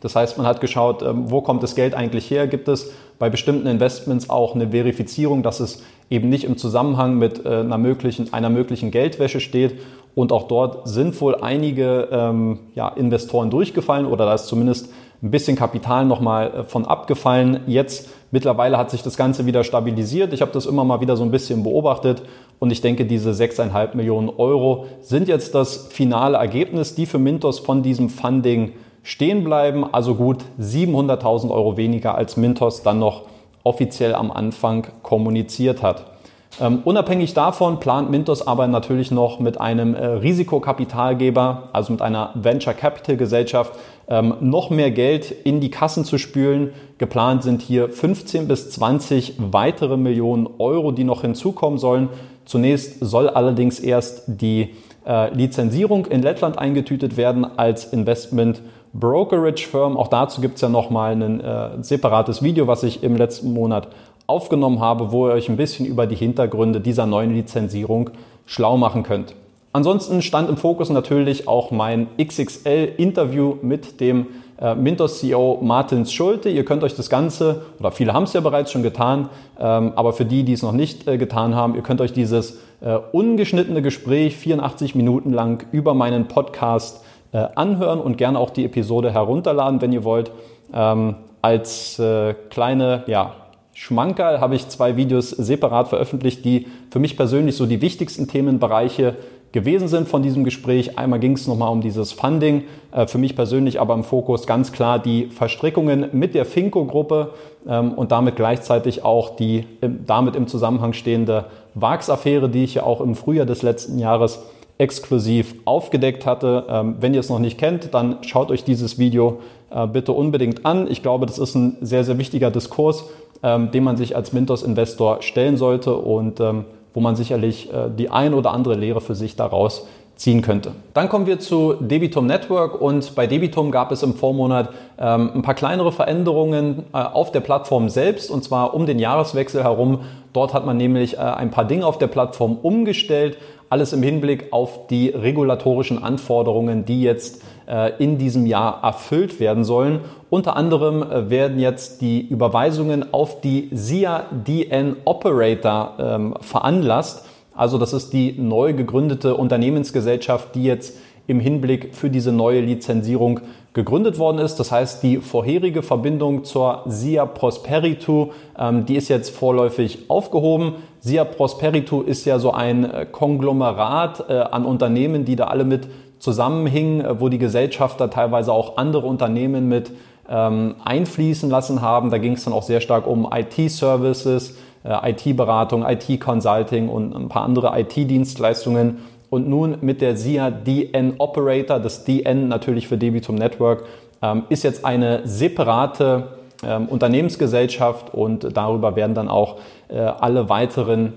Das 0.00 0.14
heißt, 0.14 0.38
man 0.38 0.46
hat 0.46 0.60
geschaut, 0.60 1.02
ähm, 1.02 1.30
wo 1.30 1.40
kommt 1.40 1.62
das 1.62 1.74
Geld 1.74 1.94
eigentlich 1.94 2.30
her? 2.30 2.46
Gibt 2.46 2.68
es 2.68 2.92
bei 3.18 3.30
bestimmten 3.30 3.66
Investments 3.66 4.30
auch 4.30 4.54
eine 4.54 4.70
Verifizierung, 4.70 5.42
dass 5.42 5.60
es 5.60 5.82
eben 6.10 6.28
nicht 6.28 6.44
im 6.44 6.56
Zusammenhang 6.56 7.16
mit 7.18 7.44
äh, 7.44 7.48
einer 7.48 7.78
möglichen, 7.78 8.32
einer 8.32 8.50
möglichen 8.50 8.90
Geldwäsche 8.90 9.40
steht? 9.40 9.80
Und 10.14 10.32
auch 10.32 10.48
dort 10.48 10.88
sind 10.88 11.20
wohl 11.20 11.36
einige 11.36 12.08
ähm, 12.10 12.58
ja, 12.74 12.88
Investoren 12.88 13.50
durchgefallen 13.50 14.06
oder 14.06 14.26
da 14.26 14.34
ist 14.34 14.46
zumindest 14.46 14.90
ein 15.22 15.30
bisschen 15.30 15.56
Kapital 15.56 16.04
nochmal 16.04 16.52
äh, 16.54 16.64
von 16.64 16.84
abgefallen. 16.84 17.60
Jetzt 17.66 18.08
mittlerweile 18.30 18.78
hat 18.78 18.90
sich 18.90 19.02
das 19.02 19.16
Ganze 19.16 19.46
wieder 19.46 19.64
stabilisiert. 19.64 20.32
Ich 20.32 20.40
habe 20.40 20.52
das 20.52 20.66
immer 20.66 20.84
mal 20.84 21.00
wieder 21.00 21.16
so 21.16 21.24
ein 21.24 21.30
bisschen 21.30 21.62
beobachtet 21.62 22.22
und 22.58 22.70
ich 22.70 22.80
denke, 22.80 23.04
diese 23.04 23.30
6,5 23.30 23.96
Millionen 23.96 24.28
Euro 24.28 24.86
sind 25.00 25.28
jetzt 25.28 25.54
das 25.54 25.88
finale 25.88 26.38
Ergebnis, 26.38 26.94
die 26.94 27.06
für 27.06 27.18
Mintos 27.18 27.58
von 27.58 27.82
diesem 27.82 28.10
Funding 28.10 28.72
stehen 29.02 29.44
bleiben. 29.44 29.86
Also 29.92 30.14
gut 30.14 30.44
700.000 30.60 31.50
Euro 31.50 31.76
weniger 31.76 32.14
als 32.14 32.36
Mintos 32.36 32.82
dann 32.82 32.98
noch 32.98 33.22
offiziell 33.64 34.14
am 34.14 34.30
Anfang 34.30 34.86
kommuniziert 35.02 35.82
hat. 35.82 36.17
Ähm, 36.60 36.80
unabhängig 36.84 37.34
davon 37.34 37.78
plant 37.78 38.10
Mintos 38.10 38.46
aber 38.46 38.66
natürlich 38.66 39.10
noch 39.10 39.38
mit 39.38 39.60
einem 39.60 39.94
äh, 39.94 40.04
Risikokapitalgeber, 40.04 41.68
also 41.72 41.92
mit 41.92 42.02
einer 42.02 42.30
Venture 42.34 42.74
Capital 42.74 43.16
Gesellschaft, 43.16 43.72
ähm, 44.08 44.34
noch 44.40 44.70
mehr 44.70 44.90
Geld 44.90 45.30
in 45.30 45.60
die 45.60 45.70
Kassen 45.70 46.04
zu 46.04 46.18
spülen. 46.18 46.72
Geplant 46.98 47.42
sind 47.42 47.62
hier 47.62 47.88
15 47.88 48.48
bis 48.48 48.70
20 48.70 49.34
weitere 49.38 49.96
Millionen 49.96 50.48
Euro, 50.58 50.90
die 50.90 51.04
noch 51.04 51.20
hinzukommen 51.20 51.78
sollen. 51.78 52.08
Zunächst 52.44 52.98
soll 53.00 53.28
allerdings 53.28 53.78
erst 53.78 54.24
die 54.26 54.74
äh, 55.06 55.32
Lizenzierung 55.34 56.06
in 56.06 56.22
Lettland 56.22 56.58
eingetütet 56.58 57.16
werden 57.16 57.46
als 57.58 57.92
Investment 57.92 58.62
Brokerage 58.94 59.66
Firm. 59.68 59.96
Auch 59.96 60.08
dazu 60.08 60.40
gibt 60.40 60.56
es 60.56 60.62
ja 60.62 60.68
nochmal 60.68 61.12
ein 61.12 61.40
äh, 61.40 61.82
separates 61.82 62.42
Video, 62.42 62.66
was 62.66 62.82
ich 62.82 63.02
im 63.02 63.16
letzten 63.16 63.52
Monat 63.52 63.88
aufgenommen 64.28 64.78
habe, 64.78 65.10
wo 65.10 65.26
ihr 65.26 65.32
euch 65.32 65.48
ein 65.48 65.56
bisschen 65.56 65.86
über 65.86 66.06
die 66.06 66.14
Hintergründe 66.14 66.80
dieser 66.80 67.06
neuen 67.06 67.34
Lizenzierung 67.34 68.10
schlau 68.46 68.76
machen 68.76 69.02
könnt. 69.02 69.34
Ansonsten 69.72 70.22
stand 70.22 70.48
im 70.48 70.56
Fokus 70.56 70.90
natürlich 70.90 71.48
auch 71.48 71.70
mein 71.70 72.06
XXL-Interview 72.20 73.56
mit 73.62 74.00
dem 74.00 74.26
äh, 74.60 74.74
Mintos 74.74 75.20
CEO 75.20 75.58
Martin 75.62 76.04
Schulte. 76.06 76.48
Ihr 76.48 76.64
könnt 76.64 76.82
euch 76.82 76.94
das 76.94 77.10
Ganze, 77.10 77.62
oder 77.78 77.90
viele 77.90 78.12
haben 78.12 78.24
es 78.24 78.32
ja 78.32 78.40
bereits 78.40 78.72
schon 78.72 78.82
getan, 78.82 79.28
ähm, 79.58 79.92
aber 79.94 80.12
für 80.12 80.24
die, 80.24 80.44
die 80.44 80.52
es 80.52 80.62
noch 80.62 80.72
nicht 80.72 81.06
äh, 81.06 81.16
getan 81.18 81.54
haben, 81.54 81.74
ihr 81.74 81.82
könnt 81.82 82.00
euch 82.00 82.12
dieses 82.12 82.58
äh, 82.80 82.98
ungeschnittene 83.12 83.82
Gespräch 83.82 84.36
84 84.36 84.94
Minuten 84.94 85.32
lang 85.32 85.66
über 85.72 85.94
meinen 85.94 86.28
Podcast 86.28 87.04
äh, 87.32 87.46
anhören 87.54 88.00
und 88.00 88.18
gerne 88.18 88.38
auch 88.38 88.50
die 88.50 88.64
Episode 88.64 89.12
herunterladen, 89.12 89.80
wenn 89.80 89.92
ihr 89.92 90.04
wollt. 90.04 90.32
Ähm, 90.72 91.16
als 91.40 91.98
äh, 91.98 92.34
kleine 92.50 93.04
ja, 93.06 93.32
Schmankerl 93.80 94.40
habe 94.40 94.56
ich 94.56 94.68
zwei 94.68 94.96
Videos 94.96 95.30
separat 95.30 95.86
veröffentlicht, 95.86 96.44
die 96.44 96.66
für 96.90 96.98
mich 96.98 97.16
persönlich 97.16 97.54
so 97.54 97.64
die 97.64 97.80
wichtigsten 97.80 98.26
Themenbereiche 98.26 99.14
gewesen 99.52 99.86
sind 99.86 100.08
von 100.08 100.20
diesem 100.20 100.42
Gespräch. 100.42 100.98
Einmal 100.98 101.20
ging 101.20 101.34
es 101.34 101.46
nochmal 101.46 101.70
um 101.70 101.80
dieses 101.80 102.10
Funding, 102.10 102.64
äh, 102.90 103.06
für 103.06 103.18
mich 103.18 103.36
persönlich 103.36 103.80
aber 103.80 103.94
im 103.94 104.02
Fokus 104.02 104.48
ganz 104.48 104.72
klar 104.72 104.98
die 104.98 105.26
Verstrickungen 105.26 106.08
mit 106.10 106.34
der 106.34 106.44
Finco-Gruppe 106.44 107.34
ähm, 107.68 107.92
und 107.92 108.10
damit 108.10 108.34
gleichzeitig 108.34 109.04
auch 109.04 109.36
die 109.36 109.64
damit 109.80 110.34
im 110.34 110.48
Zusammenhang 110.48 110.92
stehende 110.92 111.44
VAX-Affäre, 111.74 112.48
die 112.48 112.64
ich 112.64 112.74
ja 112.74 112.82
auch 112.82 113.00
im 113.00 113.14
Frühjahr 113.14 113.46
des 113.46 113.62
letzten 113.62 114.00
Jahres 114.00 114.42
exklusiv 114.78 115.54
aufgedeckt 115.64 116.26
hatte. 116.26 116.64
Ähm, 116.68 116.96
wenn 116.98 117.14
ihr 117.14 117.20
es 117.20 117.28
noch 117.28 117.38
nicht 117.38 117.58
kennt, 117.58 117.94
dann 117.94 118.18
schaut 118.22 118.50
euch 118.50 118.64
dieses 118.64 118.98
Video 118.98 119.38
äh, 119.70 119.86
bitte 119.86 120.12
unbedingt 120.12 120.64
an. 120.64 120.90
Ich 120.90 121.02
glaube, 121.02 121.26
das 121.26 121.38
ist 121.38 121.54
ein 121.54 121.76
sehr, 121.80 122.04
sehr 122.04 122.18
wichtiger 122.18 122.50
Diskurs 122.50 123.04
ähm, 123.42 123.70
dem 123.70 123.84
man 123.84 123.96
sich 123.96 124.16
als 124.16 124.32
Mintos-Investor 124.32 125.22
stellen 125.22 125.56
sollte 125.56 125.94
und 125.94 126.40
ähm, 126.40 126.64
wo 126.94 127.00
man 127.00 127.16
sicherlich 127.16 127.72
äh, 127.72 127.90
die 127.96 128.10
ein 128.10 128.34
oder 128.34 128.52
andere 128.52 128.74
Lehre 128.74 129.00
für 129.00 129.14
sich 129.14 129.36
daraus 129.36 129.86
ziehen 130.18 130.42
könnte. 130.42 130.72
Dann 130.94 131.08
kommen 131.08 131.26
wir 131.26 131.38
zu 131.38 131.74
Debitum 131.74 132.26
Network 132.26 132.80
und 132.80 133.14
bei 133.14 133.28
Debitum 133.28 133.70
gab 133.70 133.92
es 133.92 134.02
im 134.02 134.14
Vormonat 134.14 134.70
ähm, 134.98 135.30
ein 135.36 135.42
paar 135.42 135.54
kleinere 135.54 135.92
Veränderungen 135.92 136.84
äh, 136.92 136.98
auf 136.98 137.30
der 137.30 137.40
Plattform 137.40 137.88
selbst 137.88 138.28
und 138.30 138.42
zwar 138.42 138.74
um 138.74 138.84
den 138.84 138.98
Jahreswechsel 138.98 139.62
herum. 139.62 140.00
Dort 140.32 140.54
hat 140.54 140.66
man 140.66 140.76
nämlich 140.76 141.14
äh, 141.14 141.20
ein 141.20 141.52
paar 141.52 141.64
Dinge 141.64 141.86
auf 141.86 141.98
der 141.98 142.08
Plattform 142.08 142.58
umgestellt, 142.60 143.38
alles 143.70 143.92
im 143.92 144.02
Hinblick 144.02 144.52
auf 144.52 144.88
die 144.88 145.10
regulatorischen 145.10 146.02
Anforderungen, 146.02 146.84
die 146.84 147.02
jetzt 147.02 147.42
äh, 147.68 147.92
in 148.02 148.18
diesem 148.18 148.46
Jahr 148.46 148.82
erfüllt 148.82 149.38
werden 149.38 149.62
sollen. 149.62 150.00
Unter 150.30 150.56
anderem 150.56 151.02
äh, 151.02 151.30
werden 151.30 151.60
jetzt 151.60 152.00
die 152.00 152.26
Überweisungen 152.26 153.12
auf 153.14 153.40
die 153.40 153.68
SIA 153.72 154.24
DN 154.32 154.96
Operator 155.04 155.92
ähm, 156.00 156.34
veranlasst. 156.40 157.27
Also 157.58 157.76
das 157.76 157.92
ist 157.92 158.12
die 158.12 158.34
neu 158.38 158.72
gegründete 158.72 159.34
Unternehmensgesellschaft, 159.34 160.54
die 160.54 160.62
jetzt 160.62 160.96
im 161.26 161.40
Hinblick 161.40 161.92
für 161.92 162.08
diese 162.08 162.30
neue 162.30 162.60
Lizenzierung 162.60 163.40
gegründet 163.74 164.18
worden 164.18 164.38
ist. 164.38 164.60
Das 164.60 164.70
heißt, 164.70 165.02
die 165.02 165.16
vorherige 165.16 165.82
Verbindung 165.82 166.44
zur 166.44 166.82
SIA 166.86 167.26
Prosperitu, 167.26 168.28
ähm, 168.56 168.86
die 168.86 168.94
ist 168.94 169.08
jetzt 169.08 169.30
vorläufig 169.30 170.08
aufgehoben. 170.08 170.76
SIA 171.00 171.24
Prosperitu 171.24 172.02
ist 172.02 172.24
ja 172.26 172.38
so 172.38 172.52
ein 172.52 172.88
äh, 172.88 173.06
Konglomerat 173.10 174.24
äh, 174.28 174.34
an 174.34 174.64
Unternehmen, 174.64 175.24
die 175.24 175.34
da 175.34 175.48
alle 175.48 175.64
mit 175.64 175.88
zusammenhing, 176.20 177.00
äh, 177.00 177.20
wo 177.20 177.28
die 177.28 177.38
Gesellschafter 177.38 178.08
teilweise 178.08 178.52
auch 178.52 178.76
andere 178.76 179.06
Unternehmen 179.06 179.68
mit 179.68 179.90
ähm, 180.28 180.76
einfließen 180.84 181.50
lassen 181.50 181.82
haben. 181.82 182.10
Da 182.10 182.18
ging 182.18 182.34
es 182.34 182.44
dann 182.44 182.54
auch 182.54 182.62
sehr 182.62 182.80
stark 182.80 183.06
um 183.06 183.28
IT-Services, 183.32 184.56
IT-Beratung, 184.84 185.84
IT-Consulting 185.84 186.88
und 186.88 187.14
ein 187.14 187.28
paar 187.28 187.42
andere 187.42 187.78
IT-Dienstleistungen. 187.78 188.98
Und 189.30 189.48
nun 189.48 189.78
mit 189.80 190.00
der 190.00 190.16
SIA 190.16 190.50
DN 190.50 191.14
Operator, 191.18 191.78
das 191.78 192.04
DN 192.04 192.48
natürlich 192.48 192.88
für 192.88 192.96
Debitum 192.96 193.34
Network, 193.34 193.84
ähm, 194.22 194.44
ist 194.48 194.64
jetzt 194.64 194.84
eine 194.84 195.26
separate 195.26 196.28
ähm, 196.62 196.86
Unternehmensgesellschaft 196.86 198.14
und 198.14 198.56
darüber 198.56 198.96
werden 198.96 199.14
dann 199.14 199.28
auch 199.28 199.56
äh, 199.88 199.98
alle 199.98 200.48
weiteren 200.48 201.12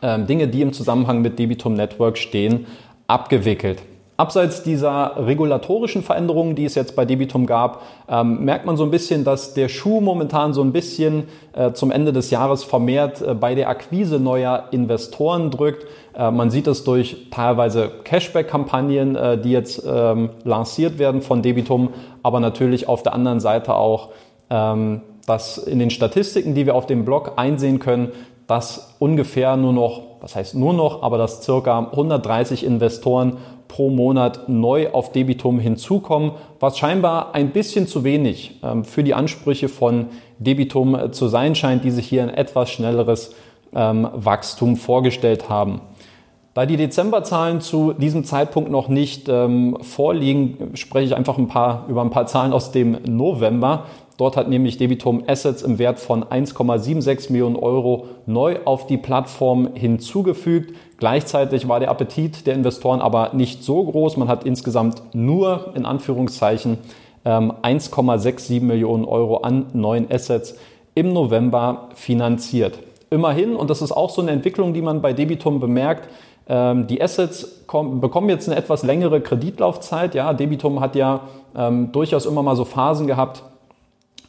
ähm, 0.00 0.26
Dinge, 0.26 0.48
die 0.48 0.62
im 0.62 0.72
Zusammenhang 0.72 1.22
mit 1.22 1.38
Debitum 1.38 1.74
Network 1.74 2.18
stehen, 2.18 2.66
abgewickelt. 3.06 3.82
Abseits 4.16 4.62
dieser 4.62 5.26
regulatorischen 5.26 6.04
Veränderungen, 6.04 6.54
die 6.54 6.64
es 6.64 6.76
jetzt 6.76 6.94
bei 6.94 7.04
Debitum 7.04 7.46
gab, 7.46 7.82
ähm, 8.08 8.44
merkt 8.44 8.64
man 8.64 8.76
so 8.76 8.84
ein 8.84 8.92
bisschen, 8.92 9.24
dass 9.24 9.54
der 9.54 9.68
Schuh 9.68 10.00
momentan 10.00 10.54
so 10.54 10.62
ein 10.62 10.72
bisschen 10.72 11.24
äh, 11.52 11.72
zum 11.72 11.90
Ende 11.90 12.12
des 12.12 12.30
Jahres 12.30 12.62
vermehrt 12.62 13.20
äh, 13.20 13.34
bei 13.34 13.56
der 13.56 13.68
Akquise 13.68 14.20
neuer 14.20 14.68
Investoren 14.70 15.50
drückt. 15.50 15.86
Äh, 16.16 16.30
man 16.30 16.50
sieht 16.50 16.68
es 16.68 16.84
durch 16.84 17.26
teilweise 17.32 17.90
Cashback-Kampagnen, 18.04 19.16
äh, 19.16 19.36
die 19.36 19.50
jetzt 19.50 19.82
ähm, 19.84 20.30
lanciert 20.44 21.00
werden 21.00 21.20
von 21.20 21.42
Debitum, 21.42 21.88
aber 22.22 22.38
natürlich 22.38 22.86
auf 22.86 23.02
der 23.02 23.14
anderen 23.14 23.40
Seite 23.40 23.74
auch, 23.74 24.10
ähm, 24.48 25.00
dass 25.26 25.58
in 25.58 25.80
den 25.80 25.90
Statistiken, 25.90 26.54
die 26.54 26.66
wir 26.66 26.76
auf 26.76 26.86
dem 26.86 27.04
Blog 27.04 27.32
einsehen 27.34 27.80
können, 27.80 28.12
dass 28.46 28.94
ungefähr 28.98 29.56
nur 29.56 29.72
noch, 29.72 30.13
was 30.24 30.34
heißt 30.34 30.54
nur 30.54 30.72
noch, 30.72 31.02
aber 31.02 31.18
dass 31.18 31.42
circa 31.42 31.78
130 31.78 32.64
Investoren 32.64 33.36
pro 33.68 33.90
Monat 33.90 34.48
neu 34.48 34.90
auf 34.90 35.12
Debitum 35.12 35.58
hinzukommen, 35.58 36.32
was 36.60 36.78
scheinbar 36.78 37.34
ein 37.34 37.50
bisschen 37.50 37.86
zu 37.86 38.04
wenig 38.04 38.58
ähm, 38.62 38.86
für 38.86 39.04
die 39.04 39.12
Ansprüche 39.12 39.68
von 39.68 40.06
Debitum 40.38 40.94
äh, 40.94 41.10
zu 41.10 41.28
sein 41.28 41.54
scheint, 41.54 41.84
die 41.84 41.90
sich 41.90 42.08
hier 42.08 42.22
ein 42.22 42.30
etwas 42.30 42.70
schnelleres 42.70 43.34
ähm, 43.74 44.08
Wachstum 44.14 44.76
vorgestellt 44.76 45.50
haben. 45.50 45.82
Da 46.54 46.64
die 46.64 46.78
Dezemberzahlen 46.78 47.60
zu 47.60 47.92
diesem 47.92 48.24
Zeitpunkt 48.24 48.70
noch 48.70 48.88
nicht 48.88 49.28
ähm, 49.28 49.76
vorliegen, 49.82 50.70
spreche 50.72 51.06
ich 51.08 51.16
einfach 51.16 51.36
ein 51.36 51.48
paar, 51.48 51.84
über 51.88 52.00
ein 52.00 52.10
paar 52.10 52.26
Zahlen 52.26 52.54
aus 52.54 52.72
dem 52.72 52.96
November. 53.04 53.84
Dort 54.16 54.36
hat 54.36 54.48
nämlich 54.48 54.76
Debitum 54.76 55.24
Assets 55.26 55.62
im 55.62 55.78
Wert 55.78 55.98
von 55.98 56.24
1,76 56.24 57.32
Millionen 57.32 57.56
Euro 57.56 58.06
neu 58.26 58.58
auf 58.64 58.86
die 58.86 58.96
Plattform 58.96 59.74
hinzugefügt. 59.74 60.74
Gleichzeitig 60.98 61.66
war 61.66 61.80
der 61.80 61.90
Appetit 61.90 62.46
der 62.46 62.54
Investoren 62.54 63.00
aber 63.00 63.30
nicht 63.34 63.64
so 63.64 63.82
groß. 63.82 64.16
Man 64.16 64.28
hat 64.28 64.44
insgesamt 64.44 65.02
nur 65.14 65.72
in 65.74 65.84
Anführungszeichen 65.84 66.78
1,67 67.24 68.56
ähm, 68.56 68.66
Millionen 68.66 69.04
Euro 69.04 69.38
an 69.38 69.66
neuen 69.72 70.10
Assets 70.12 70.56
im 70.94 71.12
November 71.12 71.88
finanziert. 71.94 72.78
Immerhin, 73.10 73.56
und 73.56 73.70
das 73.70 73.82
ist 73.82 73.92
auch 73.92 74.10
so 74.10 74.22
eine 74.22 74.30
Entwicklung, 74.30 74.74
die 74.74 74.82
man 74.82 75.02
bei 75.02 75.12
Debitum 75.12 75.58
bemerkt, 75.58 76.08
ähm, 76.46 76.86
die 76.86 77.02
Assets 77.02 77.64
bekommen 77.66 78.28
jetzt 78.28 78.48
eine 78.48 78.58
etwas 78.58 78.82
längere 78.82 79.20
Kreditlaufzeit. 79.20 80.14
Ja, 80.14 80.32
Debitum 80.34 80.80
hat 80.80 80.94
ja 80.94 81.22
ähm, 81.56 81.90
durchaus 81.92 82.26
immer 82.26 82.42
mal 82.42 82.56
so 82.56 82.64
Phasen 82.64 83.06
gehabt, 83.06 83.42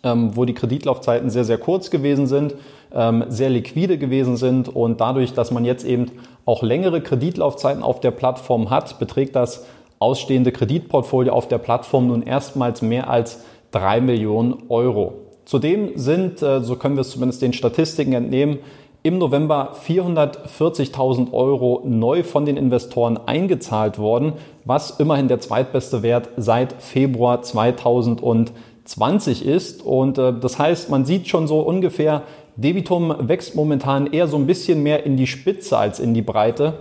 ähm, 0.05 0.37
wo 0.37 0.45
die 0.45 0.53
Kreditlaufzeiten 0.53 1.29
sehr, 1.29 1.43
sehr 1.43 1.57
kurz 1.57 1.89
gewesen 1.89 2.27
sind, 2.27 2.53
ähm, 2.93 3.25
sehr 3.27 3.49
liquide 3.49 3.97
gewesen 3.97 4.37
sind 4.37 4.69
und 4.69 5.01
dadurch, 5.01 5.33
dass 5.33 5.51
man 5.51 5.65
jetzt 5.65 5.83
eben 5.83 6.11
auch 6.45 6.63
längere 6.63 7.01
Kreditlaufzeiten 7.01 7.83
auf 7.83 7.99
der 7.99 8.11
Plattform 8.11 8.69
hat, 8.69 8.99
beträgt 8.99 9.35
das 9.35 9.65
ausstehende 9.99 10.51
Kreditportfolio 10.51 11.33
auf 11.33 11.47
der 11.47 11.57
Plattform 11.57 12.07
nun 12.07 12.21
erstmals 12.21 12.81
mehr 12.81 13.09
als 13.09 13.43
drei 13.71 13.99
Millionen 13.99 14.55
Euro. 14.69 15.13
Zudem 15.43 15.91
sind, 15.95 16.41
äh, 16.41 16.61
so 16.61 16.75
können 16.75 16.95
wir 16.95 17.01
es 17.01 17.09
zumindest 17.09 17.41
den 17.41 17.53
Statistiken 17.53 18.13
entnehmen, 18.13 18.59
im 19.01 19.19
November 19.19 19.73
440.000 19.87 21.31
Euro 21.31 21.83
neu 21.85 22.23
von 22.23 22.45
den 22.45 22.57
Investoren 22.57 23.19
eingezahlt 23.27 23.99
worden, 23.99 24.33
was 24.63 24.99
immerhin 24.99 25.27
der 25.27 25.39
zweitbeste 25.39 26.01
Wert 26.01 26.29
seit 26.37 26.73
Februar 26.81 27.43
2020 27.43 28.55
20 28.85 29.45
ist. 29.45 29.81
Und 29.83 30.17
äh, 30.17 30.33
das 30.39 30.57
heißt, 30.57 30.89
man 30.89 31.05
sieht 31.05 31.27
schon 31.27 31.47
so 31.47 31.59
ungefähr, 31.59 32.23
Debitum 32.55 33.13
wächst 33.27 33.55
momentan 33.55 34.07
eher 34.07 34.27
so 34.27 34.37
ein 34.37 34.47
bisschen 34.47 34.81
mehr 34.81 35.05
in 35.05 35.17
die 35.17 35.27
Spitze 35.27 35.77
als 35.77 35.99
in 35.99 36.13
die 36.13 36.21
Breite. 36.21 36.79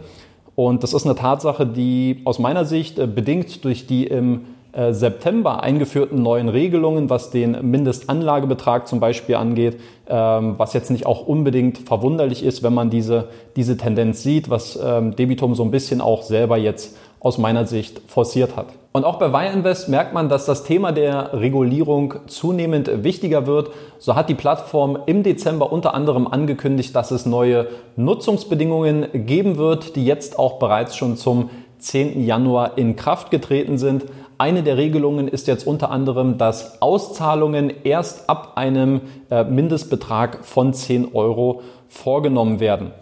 Und 0.54 0.84
das 0.84 0.94
ist 0.94 1.04
eine 1.04 1.16
Tatsache, 1.16 1.66
die 1.66 2.20
aus 2.24 2.38
meiner 2.38 2.64
Sicht 2.64 2.98
äh, 2.98 3.06
bedingt 3.06 3.64
durch 3.64 3.86
die 3.86 4.06
im 4.06 4.42
äh, 4.72 4.92
September 4.92 5.62
eingeführten 5.62 6.22
neuen 6.22 6.48
Regelungen, 6.48 7.10
was 7.10 7.30
den 7.30 7.70
Mindestanlagebetrag 7.70 8.86
zum 8.86 9.00
Beispiel 9.00 9.36
angeht, 9.36 9.80
ähm, 10.08 10.54
was 10.58 10.74
jetzt 10.74 10.90
nicht 10.90 11.06
auch 11.06 11.26
unbedingt 11.26 11.78
verwunderlich 11.78 12.44
ist, 12.44 12.62
wenn 12.62 12.74
man 12.74 12.90
diese, 12.90 13.28
diese 13.56 13.76
Tendenz 13.76 14.22
sieht, 14.22 14.50
was 14.50 14.78
ähm, 14.82 15.16
Debitum 15.16 15.54
so 15.54 15.64
ein 15.64 15.70
bisschen 15.70 16.00
auch 16.00 16.22
selber 16.22 16.56
jetzt 16.56 16.96
aus 17.20 17.38
meiner 17.38 17.66
Sicht 17.66 18.00
forciert 18.06 18.56
hat. 18.56 18.66
Und 18.96 19.04
auch 19.04 19.16
bei 19.16 19.32
Wireinvest 19.32 19.88
merkt 19.88 20.14
man, 20.14 20.28
dass 20.28 20.46
das 20.46 20.62
Thema 20.62 20.92
der 20.92 21.32
Regulierung 21.32 22.14
zunehmend 22.28 23.02
wichtiger 23.02 23.44
wird. 23.44 23.72
So 23.98 24.14
hat 24.14 24.28
die 24.28 24.36
Plattform 24.36 24.96
im 25.06 25.24
Dezember 25.24 25.72
unter 25.72 25.94
anderem 25.94 26.28
angekündigt, 26.28 26.94
dass 26.94 27.10
es 27.10 27.26
neue 27.26 27.66
Nutzungsbedingungen 27.96 29.08
geben 29.26 29.56
wird, 29.56 29.96
die 29.96 30.06
jetzt 30.06 30.38
auch 30.38 30.60
bereits 30.60 30.94
schon 30.94 31.16
zum 31.16 31.50
10. 31.78 32.24
Januar 32.24 32.78
in 32.78 32.94
Kraft 32.94 33.32
getreten 33.32 33.78
sind. 33.78 34.04
Eine 34.38 34.62
der 34.62 34.76
Regelungen 34.76 35.26
ist 35.26 35.48
jetzt 35.48 35.66
unter 35.66 35.90
anderem, 35.90 36.38
dass 36.38 36.80
Auszahlungen 36.80 37.72
erst 37.82 38.30
ab 38.30 38.52
einem 38.54 39.00
äh, 39.28 39.42
Mindestbetrag 39.42 40.44
von 40.44 40.72
10 40.72 41.16
Euro 41.16 41.62
vorgenommen 41.88 42.60
werden. 42.60 42.92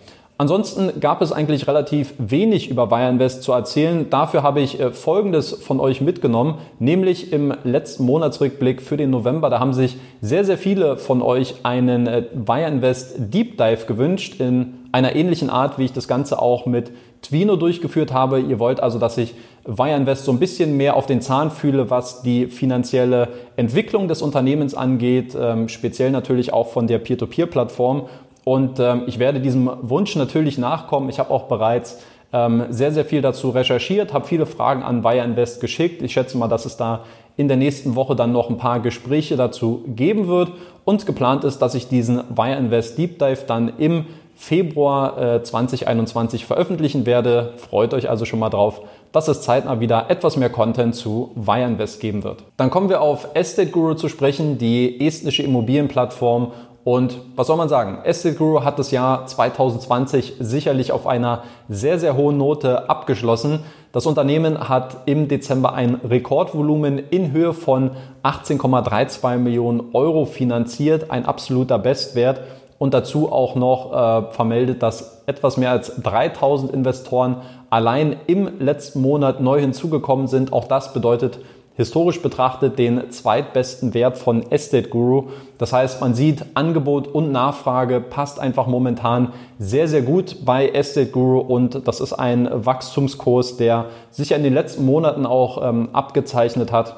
Ansonsten 0.42 0.98
gab 0.98 1.22
es 1.22 1.30
eigentlich 1.30 1.68
relativ 1.68 2.14
wenig 2.18 2.68
über 2.68 2.90
Wireinvest 2.90 3.44
zu 3.44 3.52
erzählen. 3.52 4.10
Dafür 4.10 4.42
habe 4.42 4.60
ich 4.60 4.80
äh, 4.80 4.90
Folgendes 4.90 5.52
von 5.52 5.78
euch 5.78 6.00
mitgenommen, 6.00 6.58
nämlich 6.80 7.32
im 7.32 7.54
letzten 7.62 8.04
Monatsrückblick 8.06 8.82
für 8.82 8.96
den 8.96 9.10
November. 9.10 9.50
Da 9.50 9.60
haben 9.60 9.72
sich 9.72 9.98
sehr, 10.20 10.44
sehr 10.44 10.58
viele 10.58 10.96
von 10.96 11.22
euch 11.22 11.54
einen 11.62 12.08
äh, 12.08 12.24
Wireinvest 12.34 13.32
Deep 13.32 13.56
Dive 13.56 13.86
gewünscht 13.86 14.40
in 14.40 14.74
einer 14.90 15.14
ähnlichen 15.14 15.48
Art, 15.48 15.78
wie 15.78 15.84
ich 15.84 15.92
das 15.92 16.08
Ganze 16.08 16.42
auch 16.42 16.66
mit 16.66 16.90
Twino 17.22 17.54
durchgeführt 17.54 18.12
habe. 18.12 18.40
Ihr 18.40 18.58
wollt 18.58 18.80
also, 18.80 18.98
dass 18.98 19.18
ich 19.18 19.34
Wireinvest 19.64 20.24
so 20.24 20.32
ein 20.32 20.40
bisschen 20.40 20.76
mehr 20.76 20.96
auf 20.96 21.06
den 21.06 21.20
Zahn 21.20 21.52
fühle, 21.52 21.88
was 21.88 22.22
die 22.22 22.46
finanzielle 22.46 23.28
Entwicklung 23.54 24.08
des 24.08 24.22
Unternehmens 24.22 24.74
angeht, 24.74 25.36
ähm, 25.40 25.68
speziell 25.68 26.10
natürlich 26.10 26.52
auch 26.52 26.66
von 26.66 26.88
der 26.88 26.98
Peer-to-Peer-Plattform 26.98 28.08
und 28.44 28.80
ähm, 28.80 29.04
ich 29.06 29.18
werde 29.18 29.40
diesem 29.40 29.70
Wunsch 29.82 30.16
natürlich 30.16 30.58
nachkommen. 30.58 31.08
Ich 31.08 31.18
habe 31.18 31.30
auch 31.30 31.44
bereits 31.44 32.02
ähm, 32.32 32.64
sehr, 32.70 32.92
sehr 32.92 33.04
viel 33.04 33.22
dazu 33.22 33.50
recherchiert, 33.50 34.12
habe 34.12 34.26
viele 34.26 34.46
Fragen 34.46 34.82
an 34.82 35.04
Wire 35.04 35.24
Invest 35.24 35.60
geschickt. 35.60 36.02
Ich 36.02 36.12
schätze 36.12 36.36
mal, 36.38 36.48
dass 36.48 36.64
es 36.64 36.76
da 36.76 37.00
in 37.36 37.48
der 37.48 37.56
nächsten 37.56 37.94
Woche 37.94 38.16
dann 38.16 38.32
noch 38.32 38.50
ein 38.50 38.58
paar 38.58 38.80
Gespräche 38.80 39.36
dazu 39.36 39.84
geben 39.86 40.28
wird. 40.28 40.52
Und 40.84 41.06
geplant 41.06 41.44
ist, 41.44 41.58
dass 41.58 41.74
ich 41.74 41.88
diesen 41.88 42.22
Wire 42.30 42.56
Invest 42.56 42.98
Deep 42.98 43.18
Dive 43.18 43.44
dann 43.46 43.72
im 43.78 44.06
Februar 44.34 45.36
äh, 45.36 45.42
2021 45.42 46.46
veröffentlichen 46.46 47.06
werde. 47.06 47.52
Freut 47.56 47.94
euch 47.94 48.10
also 48.10 48.24
schon 48.24 48.40
mal 48.40 48.50
drauf, 48.50 48.80
dass 49.12 49.28
es 49.28 49.42
zeitnah 49.42 49.78
wieder 49.78 50.10
etwas 50.10 50.36
mehr 50.36 50.50
Content 50.50 50.96
zu 50.96 51.30
Wire 51.36 51.66
Invest 51.66 52.00
geben 52.00 52.24
wird. 52.24 52.42
Dann 52.56 52.70
kommen 52.70 52.88
wir 52.88 53.02
auf 53.02 53.28
Estate 53.34 53.70
Guru 53.70 53.94
zu 53.94 54.08
sprechen, 54.08 54.58
die 54.58 55.06
estnische 55.06 55.44
Immobilienplattform 55.44 56.50
und 56.84 57.16
was 57.36 57.46
soll 57.46 57.56
man 57.56 57.68
sagen? 57.68 57.98
Estate 58.04 58.34
Guru 58.34 58.64
hat 58.64 58.78
das 58.78 58.90
Jahr 58.90 59.26
2020 59.26 60.34
sicherlich 60.40 60.90
auf 60.90 61.06
einer 61.06 61.44
sehr, 61.68 62.00
sehr 62.00 62.16
hohen 62.16 62.38
Note 62.38 62.90
abgeschlossen. 62.90 63.60
Das 63.92 64.06
Unternehmen 64.06 64.68
hat 64.68 64.96
im 65.06 65.28
Dezember 65.28 65.74
ein 65.74 66.00
Rekordvolumen 66.02 66.98
in 66.98 67.30
Höhe 67.30 67.52
von 67.52 67.92
18,32 68.24 69.36
Millionen 69.36 69.82
Euro 69.92 70.24
finanziert, 70.24 71.10
ein 71.10 71.24
absoluter 71.24 71.78
Bestwert. 71.78 72.40
Und 72.78 72.94
dazu 72.94 73.30
auch 73.30 73.54
noch 73.54 73.92
äh, 73.92 74.32
vermeldet, 74.32 74.82
dass 74.82 75.22
etwas 75.26 75.56
mehr 75.56 75.70
als 75.70 76.02
3000 76.02 76.72
Investoren 76.72 77.36
allein 77.70 78.16
im 78.26 78.58
letzten 78.58 79.02
Monat 79.02 79.40
neu 79.40 79.60
hinzugekommen 79.60 80.26
sind. 80.26 80.52
Auch 80.52 80.66
das 80.66 80.92
bedeutet 80.92 81.38
historisch 81.74 82.20
betrachtet 82.20 82.78
den 82.78 83.10
zweitbesten 83.10 83.94
Wert 83.94 84.18
von 84.18 84.50
Estate 84.50 84.88
Guru. 84.88 85.28
Das 85.58 85.72
heißt, 85.72 86.00
man 86.00 86.14
sieht, 86.14 86.44
Angebot 86.54 87.08
und 87.08 87.32
Nachfrage 87.32 88.00
passt 88.00 88.38
einfach 88.38 88.66
momentan 88.66 89.32
sehr, 89.58 89.88
sehr 89.88 90.02
gut 90.02 90.44
bei 90.44 90.68
Estate 90.68 91.10
Guru 91.10 91.38
und 91.38 91.86
das 91.86 92.00
ist 92.00 92.12
ein 92.12 92.48
Wachstumskurs, 92.52 93.56
der 93.56 93.86
sich 94.10 94.32
in 94.32 94.42
den 94.42 94.54
letzten 94.54 94.84
Monaten 94.84 95.24
auch 95.24 95.66
ähm, 95.66 95.88
abgezeichnet 95.92 96.72
hat 96.72 96.96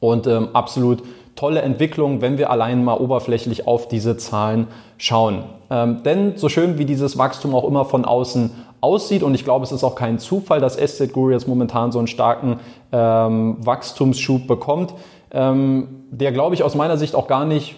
und 0.00 0.26
ähm, 0.26 0.48
absolut 0.54 1.02
tolle 1.36 1.62
Entwicklung, 1.62 2.20
wenn 2.20 2.38
wir 2.38 2.50
allein 2.50 2.84
mal 2.84 2.94
oberflächlich 2.94 3.66
auf 3.66 3.88
diese 3.88 4.16
Zahlen 4.16 4.68
schauen. 4.98 5.44
Ähm, 5.70 6.02
denn 6.04 6.36
so 6.36 6.48
schön 6.48 6.78
wie 6.78 6.84
dieses 6.84 7.18
Wachstum 7.18 7.54
auch 7.54 7.64
immer 7.64 7.84
von 7.84 8.04
außen 8.04 8.50
aussieht. 8.84 9.22
Und 9.22 9.34
ich 9.34 9.44
glaube, 9.44 9.64
es 9.64 9.72
ist 9.72 9.82
auch 9.82 9.94
kein 9.94 10.18
Zufall, 10.18 10.60
dass 10.60 10.76
Estate 10.76 11.12
Guru 11.12 11.30
jetzt 11.30 11.48
momentan 11.48 11.90
so 11.90 11.98
einen 11.98 12.06
starken 12.06 12.60
ähm, 12.92 13.56
Wachstumsschub 13.60 14.46
bekommt, 14.46 14.94
ähm, 15.32 16.04
der, 16.10 16.30
glaube 16.30 16.54
ich, 16.54 16.62
aus 16.62 16.74
meiner 16.74 16.96
Sicht 16.96 17.14
auch 17.14 17.26
gar 17.26 17.44
nicht 17.44 17.76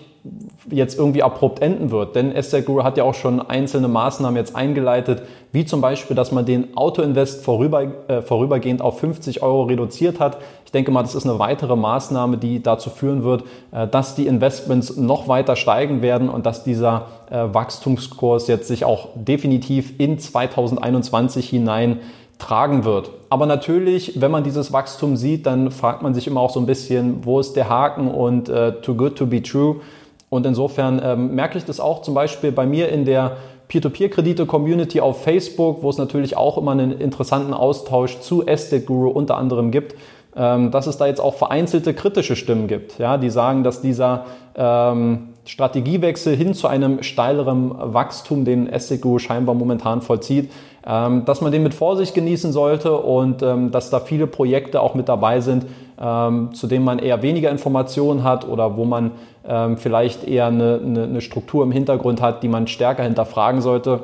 jetzt 0.71 0.99
irgendwie 0.99 1.23
abrupt 1.23 1.63
enden 1.63 1.91
wird. 1.91 2.17
Denn 2.17 2.33
Estate 2.33 2.65
Guru 2.65 2.83
hat 2.83 2.97
ja 2.97 3.05
auch 3.05 3.15
schon 3.15 3.41
einzelne 3.41 3.89
Maßnahmen 3.89 4.37
jetzt 4.37 4.57
eingeleitet, 4.57 5.23
wie 5.53 5.65
zum 5.65 5.81
Beispiel, 5.81 6.17
dass 6.17 6.33
man 6.33 6.45
den 6.45 6.77
Autoinvest 6.77 7.45
vorüber, 7.45 7.87
äh, 8.09 8.23
vorübergehend 8.23 8.83
auf 8.83 9.01
50 9.01 9.43
Euro 9.43 9.65
reduziert 9.65 10.21
hat. 10.21 10.39
Ich 10.65 10.73
denke 10.73 10.91
mal, 10.91 11.03
das 11.03 11.15
ist 11.15 11.25
eine 11.27 11.39
weitere 11.39 11.77
Maßnahme, 11.77 12.37
die 12.37 12.63
dazu 12.63 12.91
führen 12.91 13.23
wird, 13.23 13.45
äh, 13.73 13.87
dass 13.87 14.15
die 14.15 14.27
Investments 14.27 14.97
noch 14.97 15.29
weiter 15.29 15.57
steigen 15.57 16.03
werden 16.03 16.29
und 16.29 16.47
dass 16.47 16.65
dieser 16.65 17.07
äh, 17.31 17.45
Wachstumskurs 17.53 18.49
jetzt 18.49 18.69
sich 18.69 18.85
auch 18.85 19.09
definitiv 19.15 19.99
in 19.99 20.19
2021 20.19 21.49
hinein 21.49 22.01
tragen 22.39 22.85
wird. 22.85 23.11
Aber 23.31 23.47
natürlich, 23.47 24.21
wenn 24.21 24.31
man 24.31 24.45
dieses 24.45 24.73
Wachstum 24.73 25.17
sieht, 25.17 25.47
dann 25.47 25.71
fragt 25.71 26.03
man 26.03 26.15
sich 26.15 26.27
immer 26.27 26.41
auch 26.41 26.51
so 26.51 26.61
ein 26.61 26.67
bisschen, 26.67 27.25
wo 27.25 27.41
ist 27.41 27.55
der 27.57 27.69
Haken 27.69 28.09
und 28.09 28.49
äh, 28.49 28.73
too 28.83 28.95
good 28.95 29.17
to 29.17 29.27
be 29.27 29.43
true. 29.43 29.77
Und 30.29 30.47
insofern 30.47 31.01
ähm, 31.03 31.35
merke 31.35 31.59
ich 31.59 31.65
das 31.65 31.81
auch 31.81 32.03
zum 32.03 32.15
Beispiel 32.15 32.53
bei 32.53 32.67
mir 32.67 32.89
in 32.89 33.05
der 33.05 33.37
Peer-to-Peer-Kredite-Community 33.69 35.01
auf 35.01 35.23
Facebook, 35.23 35.83
wo 35.83 35.91
es 35.91 35.99
natürlich 35.99 36.37
auch 36.37 36.59
immer 36.59 36.73
einen 36.73 36.93
interessanten 36.93 37.55
Austausch 37.55 38.21
zu 38.21 38.47
Estate 38.47 38.85
Guru 38.85 39.09
unter 39.11 39.37
anderem 39.37 39.71
gibt, 39.71 39.95
ähm, 40.37 40.71
dass 40.71 40.87
es 40.87 40.99
da 40.99 41.07
jetzt 41.07 41.21
auch 41.21 41.35
vereinzelte 41.35 41.95
kritische 41.95 42.37
Stimmen 42.37 42.69
gibt, 42.69 42.99
ja, 42.99 43.19
die 43.19 43.31
sagen, 43.31 43.65
dass 43.65 43.81
dieser 43.81 44.27
ähm, 44.57 45.31
Strategiewechsel 45.47 46.37
hin 46.37 46.55
zu 46.55 46.67
einem 46.67 47.03
steileren 47.03 47.73
Wachstum, 47.77 48.45
den 48.45 48.69
Guru 49.01 49.19
scheinbar 49.19 49.55
momentan 49.55 50.03
vollzieht, 50.03 50.51
ähm, 50.85 51.25
dass 51.25 51.41
man 51.41 51.53
den 51.53 51.63
mit 51.63 51.73
Vorsicht 51.73 52.15
genießen 52.15 52.53
sollte 52.53 52.97
und 52.97 53.43
ähm, 53.43 53.71
dass 53.71 53.91
da 53.91 54.01
viele 54.01 54.27
Projekte 54.27 54.81
auch 54.81 54.95
mit 54.95 55.09
dabei 55.09 55.41
sind, 55.41 55.67
ähm, 56.01 56.53
zu 56.53 56.67
denen 56.67 56.85
man 56.85 56.99
eher 56.99 57.23
weniger 57.23 57.51
Informationen 57.51 58.25
hat 58.25 58.47
oder 58.47 58.77
wo 58.77 58.85
man 58.85 59.13
vielleicht 59.77 60.27
eher 60.27 60.47
eine, 60.47 60.81
eine 60.83 61.21
Struktur 61.21 61.63
im 61.63 61.71
Hintergrund 61.71 62.21
hat, 62.21 62.43
die 62.43 62.49
man 62.49 62.67
stärker 62.67 63.05
hinterfragen 63.05 63.61
sollte. 63.61 64.03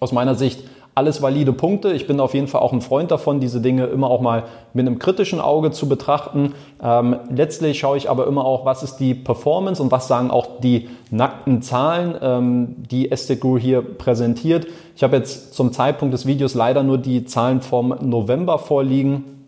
Aus 0.00 0.12
meiner 0.12 0.34
Sicht 0.34 0.64
alles 1.00 1.22
valide 1.22 1.54
Punkte. 1.54 1.92
Ich 1.92 2.06
bin 2.06 2.20
auf 2.20 2.34
jeden 2.34 2.46
Fall 2.46 2.60
auch 2.60 2.74
ein 2.74 2.82
Freund 2.82 3.10
davon, 3.10 3.40
diese 3.40 3.62
Dinge 3.62 3.86
immer 3.86 4.10
auch 4.10 4.20
mal 4.20 4.44
mit 4.74 4.86
einem 4.86 4.98
kritischen 4.98 5.40
Auge 5.40 5.70
zu 5.70 5.88
betrachten. 5.88 6.52
Ähm, 6.82 7.16
letztlich 7.30 7.78
schaue 7.78 7.96
ich 7.96 8.10
aber 8.10 8.26
immer 8.26 8.44
auch, 8.44 8.66
was 8.66 8.82
ist 8.82 8.96
die 8.96 9.14
Performance 9.14 9.82
und 9.82 9.90
was 9.90 10.08
sagen 10.08 10.30
auch 10.30 10.60
die 10.60 10.90
nackten 11.10 11.62
Zahlen, 11.62 12.16
ähm, 12.20 12.76
die 12.90 13.10
Estegru 13.10 13.56
hier 13.56 13.80
präsentiert. 13.80 14.66
Ich 14.94 15.02
habe 15.02 15.16
jetzt 15.16 15.54
zum 15.54 15.72
Zeitpunkt 15.72 16.12
des 16.12 16.26
Videos 16.26 16.52
leider 16.52 16.82
nur 16.82 16.98
die 16.98 17.24
Zahlen 17.24 17.62
vom 17.62 17.94
November 18.02 18.58
vorliegen. 18.58 19.39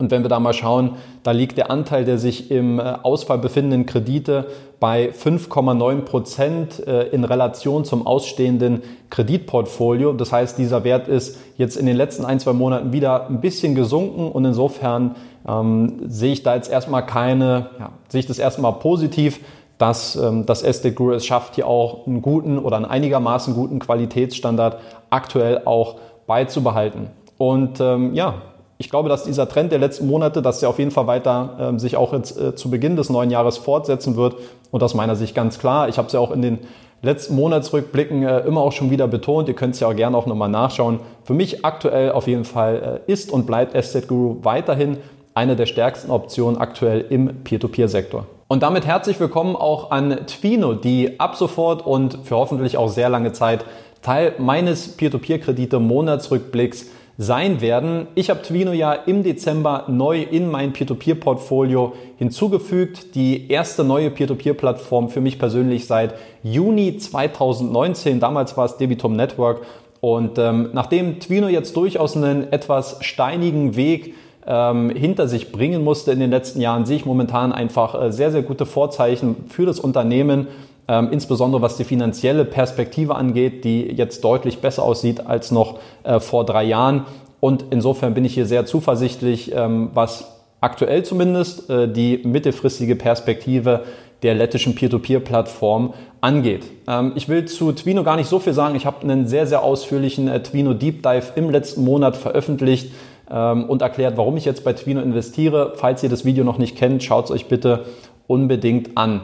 Und 0.00 0.10
wenn 0.10 0.22
wir 0.22 0.28
da 0.28 0.40
mal 0.40 0.54
schauen, 0.54 0.92
da 1.22 1.30
liegt 1.30 1.58
der 1.58 1.70
Anteil 1.70 2.04
der 2.04 2.18
sich 2.18 2.50
im 2.50 2.78
äh, 2.78 2.82
Ausfall 3.02 3.38
befindenden 3.38 3.86
Kredite 3.86 4.46
bei 4.80 5.10
5,9 5.10 6.00
Prozent 6.00 6.86
äh, 6.86 7.08
in 7.08 7.24
Relation 7.24 7.84
zum 7.84 8.06
ausstehenden 8.06 8.82
Kreditportfolio. 9.10 10.14
Das 10.14 10.32
heißt, 10.32 10.56
dieser 10.56 10.84
Wert 10.84 11.06
ist 11.06 11.38
jetzt 11.58 11.76
in 11.76 11.84
den 11.84 11.96
letzten 11.96 12.24
ein, 12.24 12.40
zwei 12.40 12.54
Monaten 12.54 12.92
wieder 12.92 13.28
ein 13.28 13.42
bisschen 13.42 13.74
gesunken 13.74 14.32
und 14.32 14.44
insofern 14.46 15.16
ähm, 15.46 16.00
sehe 16.06 16.32
ich 16.32 16.42
da 16.42 16.54
jetzt 16.54 16.70
erstmal 16.70 17.04
keine, 17.04 17.70
ja, 17.78 17.90
sehe 18.08 18.20
ich 18.20 18.26
das 18.26 18.38
erstmal 18.38 18.72
positiv, 18.72 19.40
dass 19.76 20.16
ähm, 20.16 20.46
das 20.46 20.62
Estate 20.62 20.94
Guru 20.94 21.12
es 21.12 21.26
schafft, 21.26 21.56
hier 21.56 21.66
auch 21.66 22.06
einen 22.06 22.22
guten 22.22 22.58
oder 22.58 22.76
einen 22.76 22.86
einigermaßen 22.86 23.54
guten 23.54 23.78
Qualitätsstandard 23.78 24.78
aktuell 25.10 25.62
auch 25.66 25.96
beizubehalten. 26.26 27.08
Und 27.36 27.80
ähm, 27.80 28.14
ja, 28.14 28.34
ich 28.80 28.88
glaube, 28.88 29.10
dass 29.10 29.24
dieser 29.24 29.46
Trend 29.46 29.72
der 29.72 29.78
letzten 29.78 30.06
Monate, 30.06 30.40
dass 30.40 30.60
der 30.60 30.70
auf 30.70 30.78
jeden 30.78 30.90
Fall 30.90 31.06
weiter 31.06 31.56
ähm, 31.60 31.78
sich 31.78 31.98
auch 31.98 32.14
jetzt, 32.14 32.40
äh, 32.40 32.54
zu 32.54 32.70
Beginn 32.70 32.96
des 32.96 33.10
neuen 33.10 33.30
Jahres 33.30 33.58
fortsetzen 33.58 34.16
wird. 34.16 34.36
Und 34.70 34.82
aus 34.82 34.94
meiner 34.94 35.16
Sicht 35.16 35.34
ganz 35.34 35.58
klar. 35.58 35.90
Ich 35.90 35.98
habe 35.98 36.06
es 36.06 36.14
ja 36.14 36.20
auch 36.20 36.30
in 36.30 36.40
den 36.40 36.60
letzten 37.02 37.34
Monatsrückblicken 37.34 38.22
äh, 38.22 38.38
immer 38.40 38.62
auch 38.62 38.72
schon 38.72 38.90
wieder 38.90 39.06
betont. 39.06 39.48
Ihr 39.48 39.54
könnt 39.54 39.74
es 39.74 39.80
ja 39.80 39.88
auch 39.88 39.94
gerne 39.94 40.16
auch 40.16 40.24
nochmal 40.24 40.48
nachschauen. 40.48 41.00
Für 41.24 41.34
mich 41.34 41.62
aktuell 41.62 42.12
auf 42.12 42.26
jeden 42.26 42.46
Fall 42.46 43.02
äh, 43.06 43.12
ist 43.12 43.30
und 43.30 43.46
bleibt 43.46 43.74
Estate 43.74 44.06
Guru 44.06 44.38
weiterhin 44.44 44.96
eine 45.34 45.56
der 45.56 45.66
stärksten 45.66 46.10
Optionen 46.10 46.58
aktuell 46.58 47.04
im 47.10 47.44
Peer-to-Peer-Sektor. 47.44 48.24
Und 48.48 48.62
damit 48.62 48.86
herzlich 48.86 49.20
willkommen 49.20 49.56
auch 49.56 49.90
an 49.90 50.26
Twino, 50.26 50.72
die 50.72 51.20
ab 51.20 51.36
sofort 51.36 51.84
und 51.84 52.20
für 52.24 52.36
hoffentlich 52.36 52.78
auch 52.78 52.88
sehr 52.88 53.10
lange 53.10 53.32
Zeit 53.32 53.62
Teil 54.00 54.32
meines 54.38 54.96
Peer-to-Peer-Kredite-Monatsrückblicks 54.96 56.86
sein 57.22 57.60
werden. 57.60 58.08
Ich 58.14 58.30
habe 58.30 58.40
Twino 58.40 58.72
ja 58.72 58.94
im 58.94 59.22
Dezember 59.22 59.84
neu 59.88 60.22
in 60.22 60.50
mein 60.50 60.72
Peer-to-Peer-Portfolio 60.72 61.92
hinzugefügt. 62.16 63.14
Die 63.14 63.50
erste 63.50 63.84
neue 63.84 64.10
Peer-to-Peer-Plattform 64.10 65.10
für 65.10 65.20
mich 65.20 65.38
persönlich 65.38 65.86
seit 65.86 66.14
Juni 66.42 66.96
2019. 66.96 68.20
Damals 68.20 68.56
war 68.56 68.64
es 68.64 68.78
Debitum 68.78 69.16
Network. 69.16 69.66
Und 70.00 70.38
ähm, 70.38 70.70
nachdem 70.72 71.20
Twino 71.20 71.48
jetzt 71.48 71.76
durchaus 71.76 72.16
einen 72.16 72.50
etwas 72.54 72.96
steinigen 73.02 73.76
Weg 73.76 74.14
ähm, 74.46 74.88
hinter 74.88 75.28
sich 75.28 75.52
bringen 75.52 75.84
musste 75.84 76.12
in 76.12 76.20
den 76.20 76.30
letzten 76.30 76.62
Jahren, 76.62 76.86
sehe 76.86 76.96
ich 76.96 77.04
momentan 77.04 77.52
einfach 77.52 78.02
äh, 78.02 78.12
sehr, 78.12 78.32
sehr 78.32 78.42
gute 78.42 78.64
Vorzeichen 78.64 79.44
für 79.50 79.66
das 79.66 79.78
Unternehmen 79.78 80.46
ähm, 80.90 81.08
insbesondere 81.12 81.62
was 81.62 81.76
die 81.76 81.84
finanzielle 81.84 82.44
Perspektive 82.44 83.14
angeht, 83.14 83.64
die 83.64 83.82
jetzt 83.82 84.24
deutlich 84.24 84.58
besser 84.58 84.82
aussieht 84.82 85.24
als 85.24 85.52
noch 85.52 85.78
äh, 86.02 86.18
vor 86.18 86.44
drei 86.44 86.64
Jahren. 86.64 87.06
Und 87.38 87.66
insofern 87.70 88.12
bin 88.12 88.24
ich 88.24 88.34
hier 88.34 88.44
sehr 88.44 88.66
zuversichtlich, 88.66 89.52
ähm, 89.54 89.90
was 89.94 90.24
aktuell 90.60 91.04
zumindest 91.04 91.70
äh, 91.70 91.86
die 91.86 92.20
mittelfristige 92.24 92.96
Perspektive 92.96 93.84
der 94.24 94.34
lettischen 94.34 94.74
Peer-to-Peer-Plattform 94.74 95.94
angeht. 96.20 96.64
Ähm, 96.88 97.12
ich 97.14 97.28
will 97.28 97.44
zu 97.44 97.70
Twino 97.70 98.02
gar 98.02 98.16
nicht 98.16 98.28
so 98.28 98.40
viel 98.40 98.52
sagen. 98.52 98.74
Ich 98.74 98.84
habe 98.84 99.02
einen 99.02 99.28
sehr, 99.28 99.46
sehr 99.46 99.62
ausführlichen 99.62 100.26
äh, 100.26 100.42
Twino 100.42 100.74
Deep 100.74 101.04
Dive 101.04 101.32
im 101.36 101.50
letzten 101.50 101.84
Monat 101.84 102.16
veröffentlicht 102.16 102.90
ähm, 103.30 103.70
und 103.70 103.80
erklärt, 103.80 104.16
warum 104.16 104.36
ich 104.36 104.44
jetzt 104.44 104.64
bei 104.64 104.72
Twino 104.72 105.00
investiere. 105.00 105.74
Falls 105.76 106.02
ihr 106.02 106.08
das 106.08 106.24
Video 106.24 106.42
noch 106.42 106.58
nicht 106.58 106.76
kennt, 106.76 107.04
schaut 107.04 107.26
es 107.26 107.30
euch 107.30 107.46
bitte 107.46 107.84
unbedingt 108.26 108.96
an. 108.96 109.20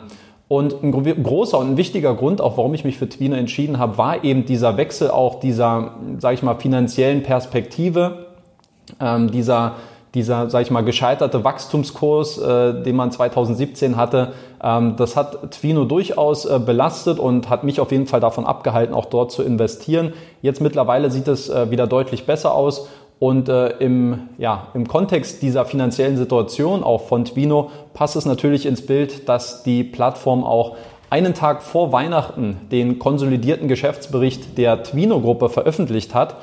Und 0.49 0.83
ein 0.83 0.93
großer 0.93 1.59
und 1.59 1.73
ein 1.73 1.77
wichtiger 1.77 2.15
Grund, 2.15 2.41
auch 2.41 2.57
warum 2.57 2.73
ich 2.75 2.85
mich 2.85 2.99
für 2.99 3.09
Twino 3.09 3.35
entschieden 3.35 3.79
habe, 3.79 3.99
war 3.99 4.23
eben 4.23 4.45
dieser 4.45 4.77
Wechsel 4.77 5.11
auch 5.11 5.41
dieser, 5.41 5.97
sage 6.19 6.35
ich 6.35 6.43
mal, 6.43 6.55
finanziellen 6.55 7.25
Perspektive, 7.25 8.27
ähm, 9.01 9.33
dieser, 9.33 9.75
dieser, 10.15 10.49
sage 10.49 10.63
ich 10.63 10.71
mal, 10.71 10.85
gescheiterte 10.85 11.43
Wachstumskurs, 11.43 12.39
äh, 12.39 12.83
den 12.85 12.95
man 12.95 13.11
2017 13.11 13.97
hatte. 13.97 14.35
Ähm, 14.63 14.95
das 14.97 15.17
hat 15.17 15.51
Twino 15.51 15.85
durchaus 15.85 16.45
äh, 16.45 16.61
belastet 16.65 17.19
und 17.19 17.51
hat 17.51 17.65
mich 17.65 17.81
auf 17.81 17.91
jeden 17.91 18.07
Fall 18.07 18.21
davon 18.21 18.47
abgehalten, 18.47 18.95
auch 18.95 19.07
dort 19.07 19.33
zu 19.33 19.43
investieren. 19.43 20.13
Jetzt 20.43 20.61
mittlerweile 20.61 21.11
sieht 21.11 21.27
es 21.27 21.49
äh, 21.49 21.73
wieder 21.73 21.89
deutlich 21.89 22.25
besser 22.25 22.55
aus 22.55 22.87
und 23.18 23.48
äh, 23.48 23.68
im, 23.79 24.29
ja, 24.37 24.68
im 24.74 24.87
Kontext 24.87 25.40
dieser 25.42 25.64
finanziellen 25.64 26.16
Situation 26.16 26.85
auch 26.85 27.02
von 27.02 27.24
Twino 27.24 27.70
passt 27.94 28.16
es 28.16 28.26
natürlich 28.26 28.66
ins 28.66 28.85
Bild, 28.85 29.29
dass 29.29 29.62
die 29.62 29.85
Plattform 29.85 30.44
auch 30.44 30.76
einen 31.09 31.35
Tag 31.35 31.62
vor 31.62 31.92
Weihnachten 31.92 32.61
den 32.70 32.98
konsolidierten 32.98 33.68
Geschäftsbericht 33.68 34.59
der 34.59 34.83
Twino-Gruppe 34.83 35.48
veröffentlicht 35.48 36.14
hat. 36.14 36.37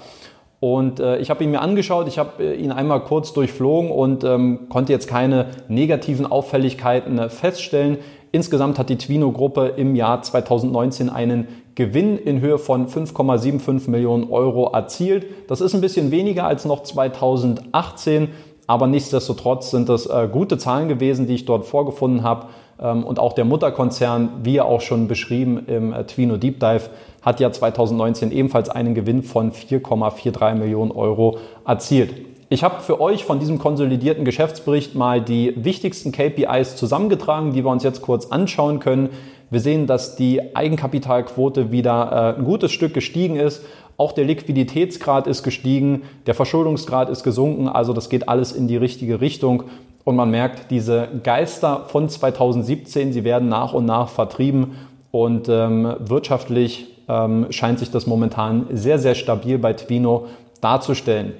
Und 0.59 1.01
äh, 1.01 1.17
ich 1.17 1.29
habe 1.29 1.43
ihn 1.43 1.51
mir 1.51 1.62
angeschaut, 1.62 2.07
ich 2.07 2.17
habe 2.17 2.41
äh, 2.41 2.55
ihn 2.55 2.71
einmal 2.71 3.01
kurz 3.01 3.33
durchflogen 3.33 3.91
und 3.91 4.23
ähm, 4.23 4.69
konnte 4.69 4.93
jetzt 4.93 5.09
keine 5.09 5.47
negativen 5.67 6.25
Auffälligkeiten 6.25 7.19
äh, 7.19 7.29
feststellen. 7.29 7.97
Insgesamt 8.36 8.80
hat 8.80 8.89
die 8.89 8.98
Twino-Gruppe 8.98 9.76
im 9.78 9.96
Jahr 9.96 10.24
2019 10.24 11.12
einen 11.12 11.48
Gewinn 11.76 12.17
in 12.17 12.41
Höhe 12.41 12.58
von 12.58 12.88
5,75 12.88 13.91
Millionen 13.91 14.32
Euro 14.32 14.72
erzielt. 14.74 15.28
Das 15.48 15.62
ist 15.62 15.76
ein 15.76 15.82
bisschen 15.82 16.10
weniger 16.10 16.46
als 16.46 16.65
noch 16.65 16.82
2018, 16.82 18.30
aber 18.65 18.88
nichtsdestotrotz 18.88 19.69
sind 19.69 19.88
das 19.88 20.08
äh, 20.08 20.28
gute 20.32 20.58
Zahlen 20.58 20.88
gewesen, 20.88 21.28
die 21.28 21.36
ich 21.36 21.46
dort 21.46 21.67
vorgefunden 21.67 22.24
habe. 22.24 22.48
Ähm, 22.82 23.04
und 23.04 23.19
auch 23.19 23.34
der 23.34 23.46
Mutterkonzern, 23.46 24.30
wie 24.41 24.56
ja 24.56 24.63
auch 24.63 24.82
schon 24.82 25.08
beschrieben 25.08 25.67
im 25.67 25.93
äh, 25.93 26.04
Twino 26.04 26.38
Deep 26.38 26.60
Dive, 26.60 26.89
hat 27.22 27.39
ja 27.39 27.52
2019 27.52 28.32
ebenfalls 28.32 28.67
einen 28.67 28.96
Gewinn 28.96 29.22
von 29.22 29.52
4,43 29.52 30.56
Millionen 30.56 30.91
Euro 30.91 31.38
erzielt. 31.67 32.33
Ich 32.54 32.63
habe 32.63 32.82
für 32.82 33.02
euch 33.02 33.26
von 33.26 33.39
diesem 33.39 33.58
konsolidierten 33.58 34.26
Geschäftsbericht 34.26 34.94
mal 34.94 35.20
die 35.20 35.54
wichtigsten 35.56 36.12
KPIs 36.12 36.76
zusammengetragen, 36.76 37.52
die 37.52 37.66
wir 37.66 37.72
uns 37.72 37.82
jetzt 37.82 38.04
kurz 38.04 38.28
anschauen 38.28 38.80
können. 38.80 39.10
Wir 39.50 39.60
sehen, 39.60 39.88
dass 39.88 40.16
die 40.18 40.56
Eigenkapitalquote 40.56 41.72
wieder 41.72 42.36
äh, 42.36 42.38
ein 42.38 42.46
gutes 42.46 42.72
Stück 42.72 42.94
gestiegen 42.94 43.38
ist. 43.38 43.63
Auch 43.98 44.12
der 44.12 44.26
Liquiditätsgrad 44.26 45.26
ist 45.26 45.42
gestiegen, 45.42 46.04
der 46.28 46.36
Verschuldungsgrad 46.36 47.10
ist 47.10 47.24
gesunken, 47.24 47.68
also 47.68 47.92
das 47.92 48.08
geht 48.08 48.30
alles 48.30 48.52
in 48.52 48.68
die 48.68 48.78
richtige 48.78 49.20
Richtung. 49.20 49.63
Und 50.04 50.16
man 50.16 50.30
merkt, 50.30 50.70
diese 50.70 51.08
Geister 51.24 51.86
von 51.88 52.08
2017, 52.08 53.13
sie 53.13 53.24
werden 53.24 53.50
nach 53.50 53.74
und 53.74 53.86
nach 53.86 54.10
vertrieben 54.10 54.74
und 55.10 55.50
ähm, 55.50 55.96
wirtschaftlich 56.02 56.86
ähm, 57.10 57.48
scheint 57.50 57.80
sich 57.80 57.89
das 57.89 58.06
momentan 58.06 58.68
sehr, 58.70 59.00
sehr 59.00 59.16
stabil 59.16 59.58
bei 59.58 59.74
Twino 59.74 60.28
darzustellen. 60.62 61.34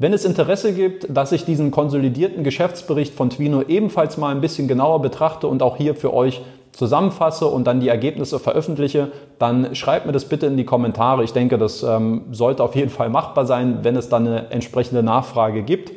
Wenn 0.00 0.14
es 0.14 0.24
Interesse 0.24 0.72
gibt, 0.72 1.14
dass 1.14 1.30
ich 1.30 1.44
diesen 1.44 1.70
konsolidierten 1.70 2.42
Geschäftsbericht 2.42 3.12
von 3.12 3.28
Twino 3.28 3.60
ebenfalls 3.60 4.16
mal 4.16 4.34
ein 4.34 4.40
bisschen 4.40 4.66
genauer 4.66 5.02
betrachte 5.02 5.46
und 5.46 5.62
auch 5.62 5.76
hier 5.76 5.94
für 5.94 6.14
euch 6.14 6.40
zusammenfasse 6.72 7.44
und 7.44 7.66
dann 7.66 7.80
die 7.80 7.88
Ergebnisse 7.88 8.38
veröffentliche, 8.38 9.12
dann 9.38 9.74
schreibt 9.74 10.06
mir 10.06 10.12
das 10.12 10.24
bitte 10.24 10.46
in 10.46 10.56
die 10.56 10.64
Kommentare. 10.64 11.22
Ich 11.22 11.34
denke, 11.34 11.58
das 11.58 11.82
ähm, 11.82 12.22
sollte 12.30 12.64
auf 12.64 12.74
jeden 12.76 12.88
Fall 12.88 13.10
machbar 13.10 13.44
sein, 13.44 13.80
wenn 13.82 13.94
es 13.94 14.08
dann 14.08 14.26
eine 14.26 14.50
entsprechende 14.50 15.02
Nachfrage 15.02 15.62
gibt. 15.62 15.92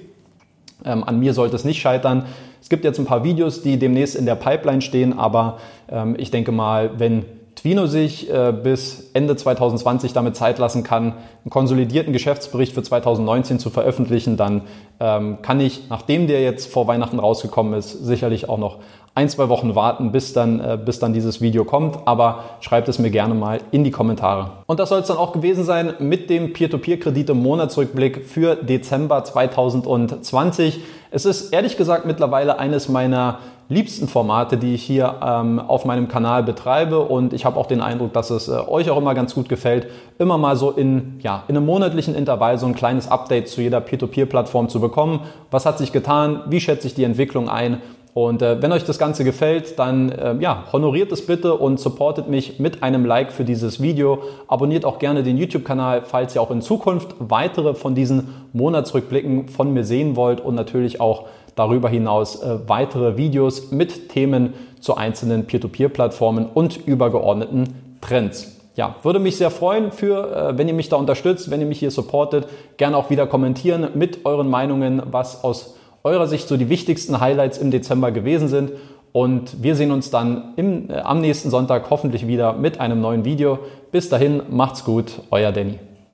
Ähm, 0.83 1.05
an 1.05 1.17
mir 1.19 1.33
sollte 1.33 1.55
es 1.55 1.63
nicht 1.63 1.79
scheitern. 1.79 2.25
Es 2.61 2.67
gibt 2.67 2.83
jetzt 2.83 2.99
ein 2.99 3.05
paar 3.05 3.23
Videos, 3.23 3.61
die 3.61 3.79
demnächst 3.79 4.17
in 4.17 4.25
der 4.25 4.35
Pipeline 4.35 4.81
stehen, 4.81 5.17
aber 5.17 5.59
ähm, 5.89 6.15
ich 6.17 6.29
denke 6.29 6.51
mal, 6.51 6.91
wenn 6.97 7.23
Twino 7.55 7.85
sich 7.85 8.29
äh, 8.29 8.51
bis 8.51 9.11
Ende 9.13 9.35
2020 9.35 10.13
damit 10.13 10.35
Zeit 10.35 10.59
lassen 10.59 10.83
kann, 10.83 11.13
einen 11.43 11.49
konsolidierten 11.49 12.11
Geschäftsbericht 12.11 12.73
für 12.73 12.83
2019 12.83 13.59
zu 13.59 13.69
veröffentlichen, 13.69 14.37
dann 14.37 14.61
ähm, 14.99 15.37
kann 15.41 15.59
ich, 15.59 15.89
nachdem 15.89 16.27
der 16.27 16.41
jetzt 16.41 16.71
vor 16.71 16.87
Weihnachten 16.87 17.19
rausgekommen 17.19 17.73
ist, 17.73 17.91
sicherlich 17.91 18.49
auch 18.49 18.57
noch 18.57 18.79
ein, 19.15 19.29
zwei 19.29 19.47
Wochen 19.49 19.75
warten, 19.75 20.11
bis 20.11 20.33
dann, 20.33 20.59
äh, 20.59 20.77
bis 20.83 20.99
dann 20.99 21.13
dieses 21.13 21.39
Video 21.41 21.65
kommt. 21.65 21.99
Aber 22.05 22.43
schreibt 22.61 22.89
es 22.89 22.97
mir 22.97 23.11
gerne 23.11 23.35
mal 23.35 23.59
in 23.71 23.83
die 23.83 23.91
Kommentare. 23.91 24.51
Und 24.65 24.79
das 24.79 24.89
soll 24.89 25.01
es 25.01 25.07
dann 25.07 25.17
auch 25.17 25.33
gewesen 25.33 25.63
sein 25.63 25.93
mit 25.99 26.29
dem 26.29 26.53
Peer-to-Peer-Kredite-Monatsrückblick 26.53 28.25
für 28.25 28.55
Dezember 28.55 29.23
2020. 29.23 30.81
Es 31.11 31.25
ist 31.25 31.53
ehrlich 31.53 31.77
gesagt 31.77 32.07
mittlerweile 32.07 32.57
eines 32.57 32.89
meiner 32.89 33.37
liebsten 33.69 34.07
Formate, 34.07 34.57
die 34.57 34.73
ich 34.75 34.83
hier 34.83 35.15
ähm, 35.25 35.59
auf 35.59 35.85
meinem 35.85 36.07
Kanal 36.07 36.43
betreibe. 36.43 36.99
Und 36.99 37.33
ich 37.33 37.45
habe 37.45 37.59
auch 37.59 37.65
den 37.65 37.81
Eindruck, 37.81 38.13
dass 38.13 38.29
es 38.29 38.47
äh, 38.47 38.51
euch 38.51 38.89
auch 38.89 38.97
immer 38.97 39.15
ganz 39.15 39.33
gut 39.33 39.49
gefällt, 39.49 39.87
immer 40.19 40.37
mal 40.37 40.55
so 40.55 40.71
in, 40.71 41.19
ja, 41.19 41.43
in 41.47 41.57
einem 41.57 41.65
monatlichen 41.65 42.15
Intervall 42.15 42.57
so 42.57 42.65
ein 42.65 42.75
kleines 42.75 43.07
Update 43.09 43.47
zu 43.47 43.61
jeder 43.61 43.81
Peer-to-Peer-Plattform 43.81 44.69
zu 44.69 44.79
bekommen. 44.79 45.21
Was 45.51 45.65
hat 45.65 45.77
sich 45.77 45.91
getan? 45.91 46.41
Wie 46.47 46.59
schätze 46.59 46.87
ich 46.87 46.93
die 46.93 47.03
Entwicklung 47.03 47.49
ein? 47.49 47.81
Und 48.13 48.43
äh, 48.43 48.61
wenn 48.61 48.71
euch 48.71 48.83
das 48.83 48.99
Ganze 48.99 49.23
gefällt, 49.23 49.79
dann 49.79 50.11
äh, 50.11 50.35
ja, 50.39 50.65
honoriert 50.71 51.11
es 51.11 51.25
bitte 51.25 51.55
und 51.55 51.79
supportet 51.79 52.29
mich 52.29 52.59
mit 52.59 52.83
einem 52.83 53.05
Like 53.05 53.31
für 53.31 53.43
dieses 53.43 53.81
Video. 53.81 54.21
Abonniert 54.47 54.85
auch 54.85 54.99
gerne 54.99 55.23
den 55.23 55.37
YouTube-Kanal, 55.37 56.03
falls 56.05 56.35
ihr 56.35 56.41
auch 56.41 56.51
in 56.51 56.61
Zukunft 56.61 57.15
weitere 57.17 57.73
von 57.73 57.95
diesen 57.95 58.27
Monatsrückblicken 58.53 59.47
von 59.47 59.73
mir 59.73 59.83
sehen 59.83 60.15
wollt 60.15 60.41
und 60.41 60.53
natürlich 60.53 61.01
auch 61.01 61.25
darüber 61.55 61.89
hinaus 61.89 62.41
äh, 62.41 62.59
weitere 62.67 63.17
Videos 63.17 63.71
mit 63.71 64.09
Themen 64.09 64.53
zu 64.79 64.95
einzelnen 64.95 65.45
Peer-to-Peer-Plattformen 65.45 66.47
und 66.53 66.85
übergeordneten 66.85 67.97
Trends. 68.01 68.59
Ja, 68.75 68.95
würde 69.03 69.19
mich 69.19 69.37
sehr 69.37 69.51
freuen, 69.51 69.91
für, 69.91 70.35
äh, 70.35 70.57
wenn 70.57 70.67
ihr 70.67 70.73
mich 70.73 70.89
da 70.89 70.95
unterstützt, 70.95 71.51
wenn 71.51 71.61
ihr 71.61 71.67
mich 71.67 71.79
hier 71.79 71.91
supportet. 71.91 72.47
Gerne 72.77 72.97
auch 72.97 73.09
wieder 73.09 73.27
kommentieren 73.27 73.89
mit 73.93 74.25
euren 74.25 74.49
Meinungen, 74.49 75.01
was 75.11 75.43
aus 75.43 75.75
eurer 76.03 76.27
Sicht 76.27 76.47
so 76.47 76.57
die 76.57 76.69
wichtigsten 76.69 77.19
Highlights 77.19 77.57
im 77.57 77.71
Dezember 77.71 78.11
gewesen 78.11 78.47
sind. 78.47 78.71
Und 79.11 79.61
wir 79.61 79.75
sehen 79.75 79.91
uns 79.91 80.09
dann 80.09 80.53
im, 80.55 80.89
äh, 80.89 80.97
am 80.97 81.21
nächsten 81.21 81.51
Sonntag 81.51 81.89
hoffentlich 81.91 82.27
wieder 82.27 82.53
mit 82.53 82.79
einem 82.79 82.99
neuen 82.99 83.25
Video. 83.25 83.59
Bis 83.91 84.09
dahin, 84.09 84.41
macht's 84.49 84.83
gut, 84.83 85.21
euer 85.29 85.51
Danny. 85.51 85.77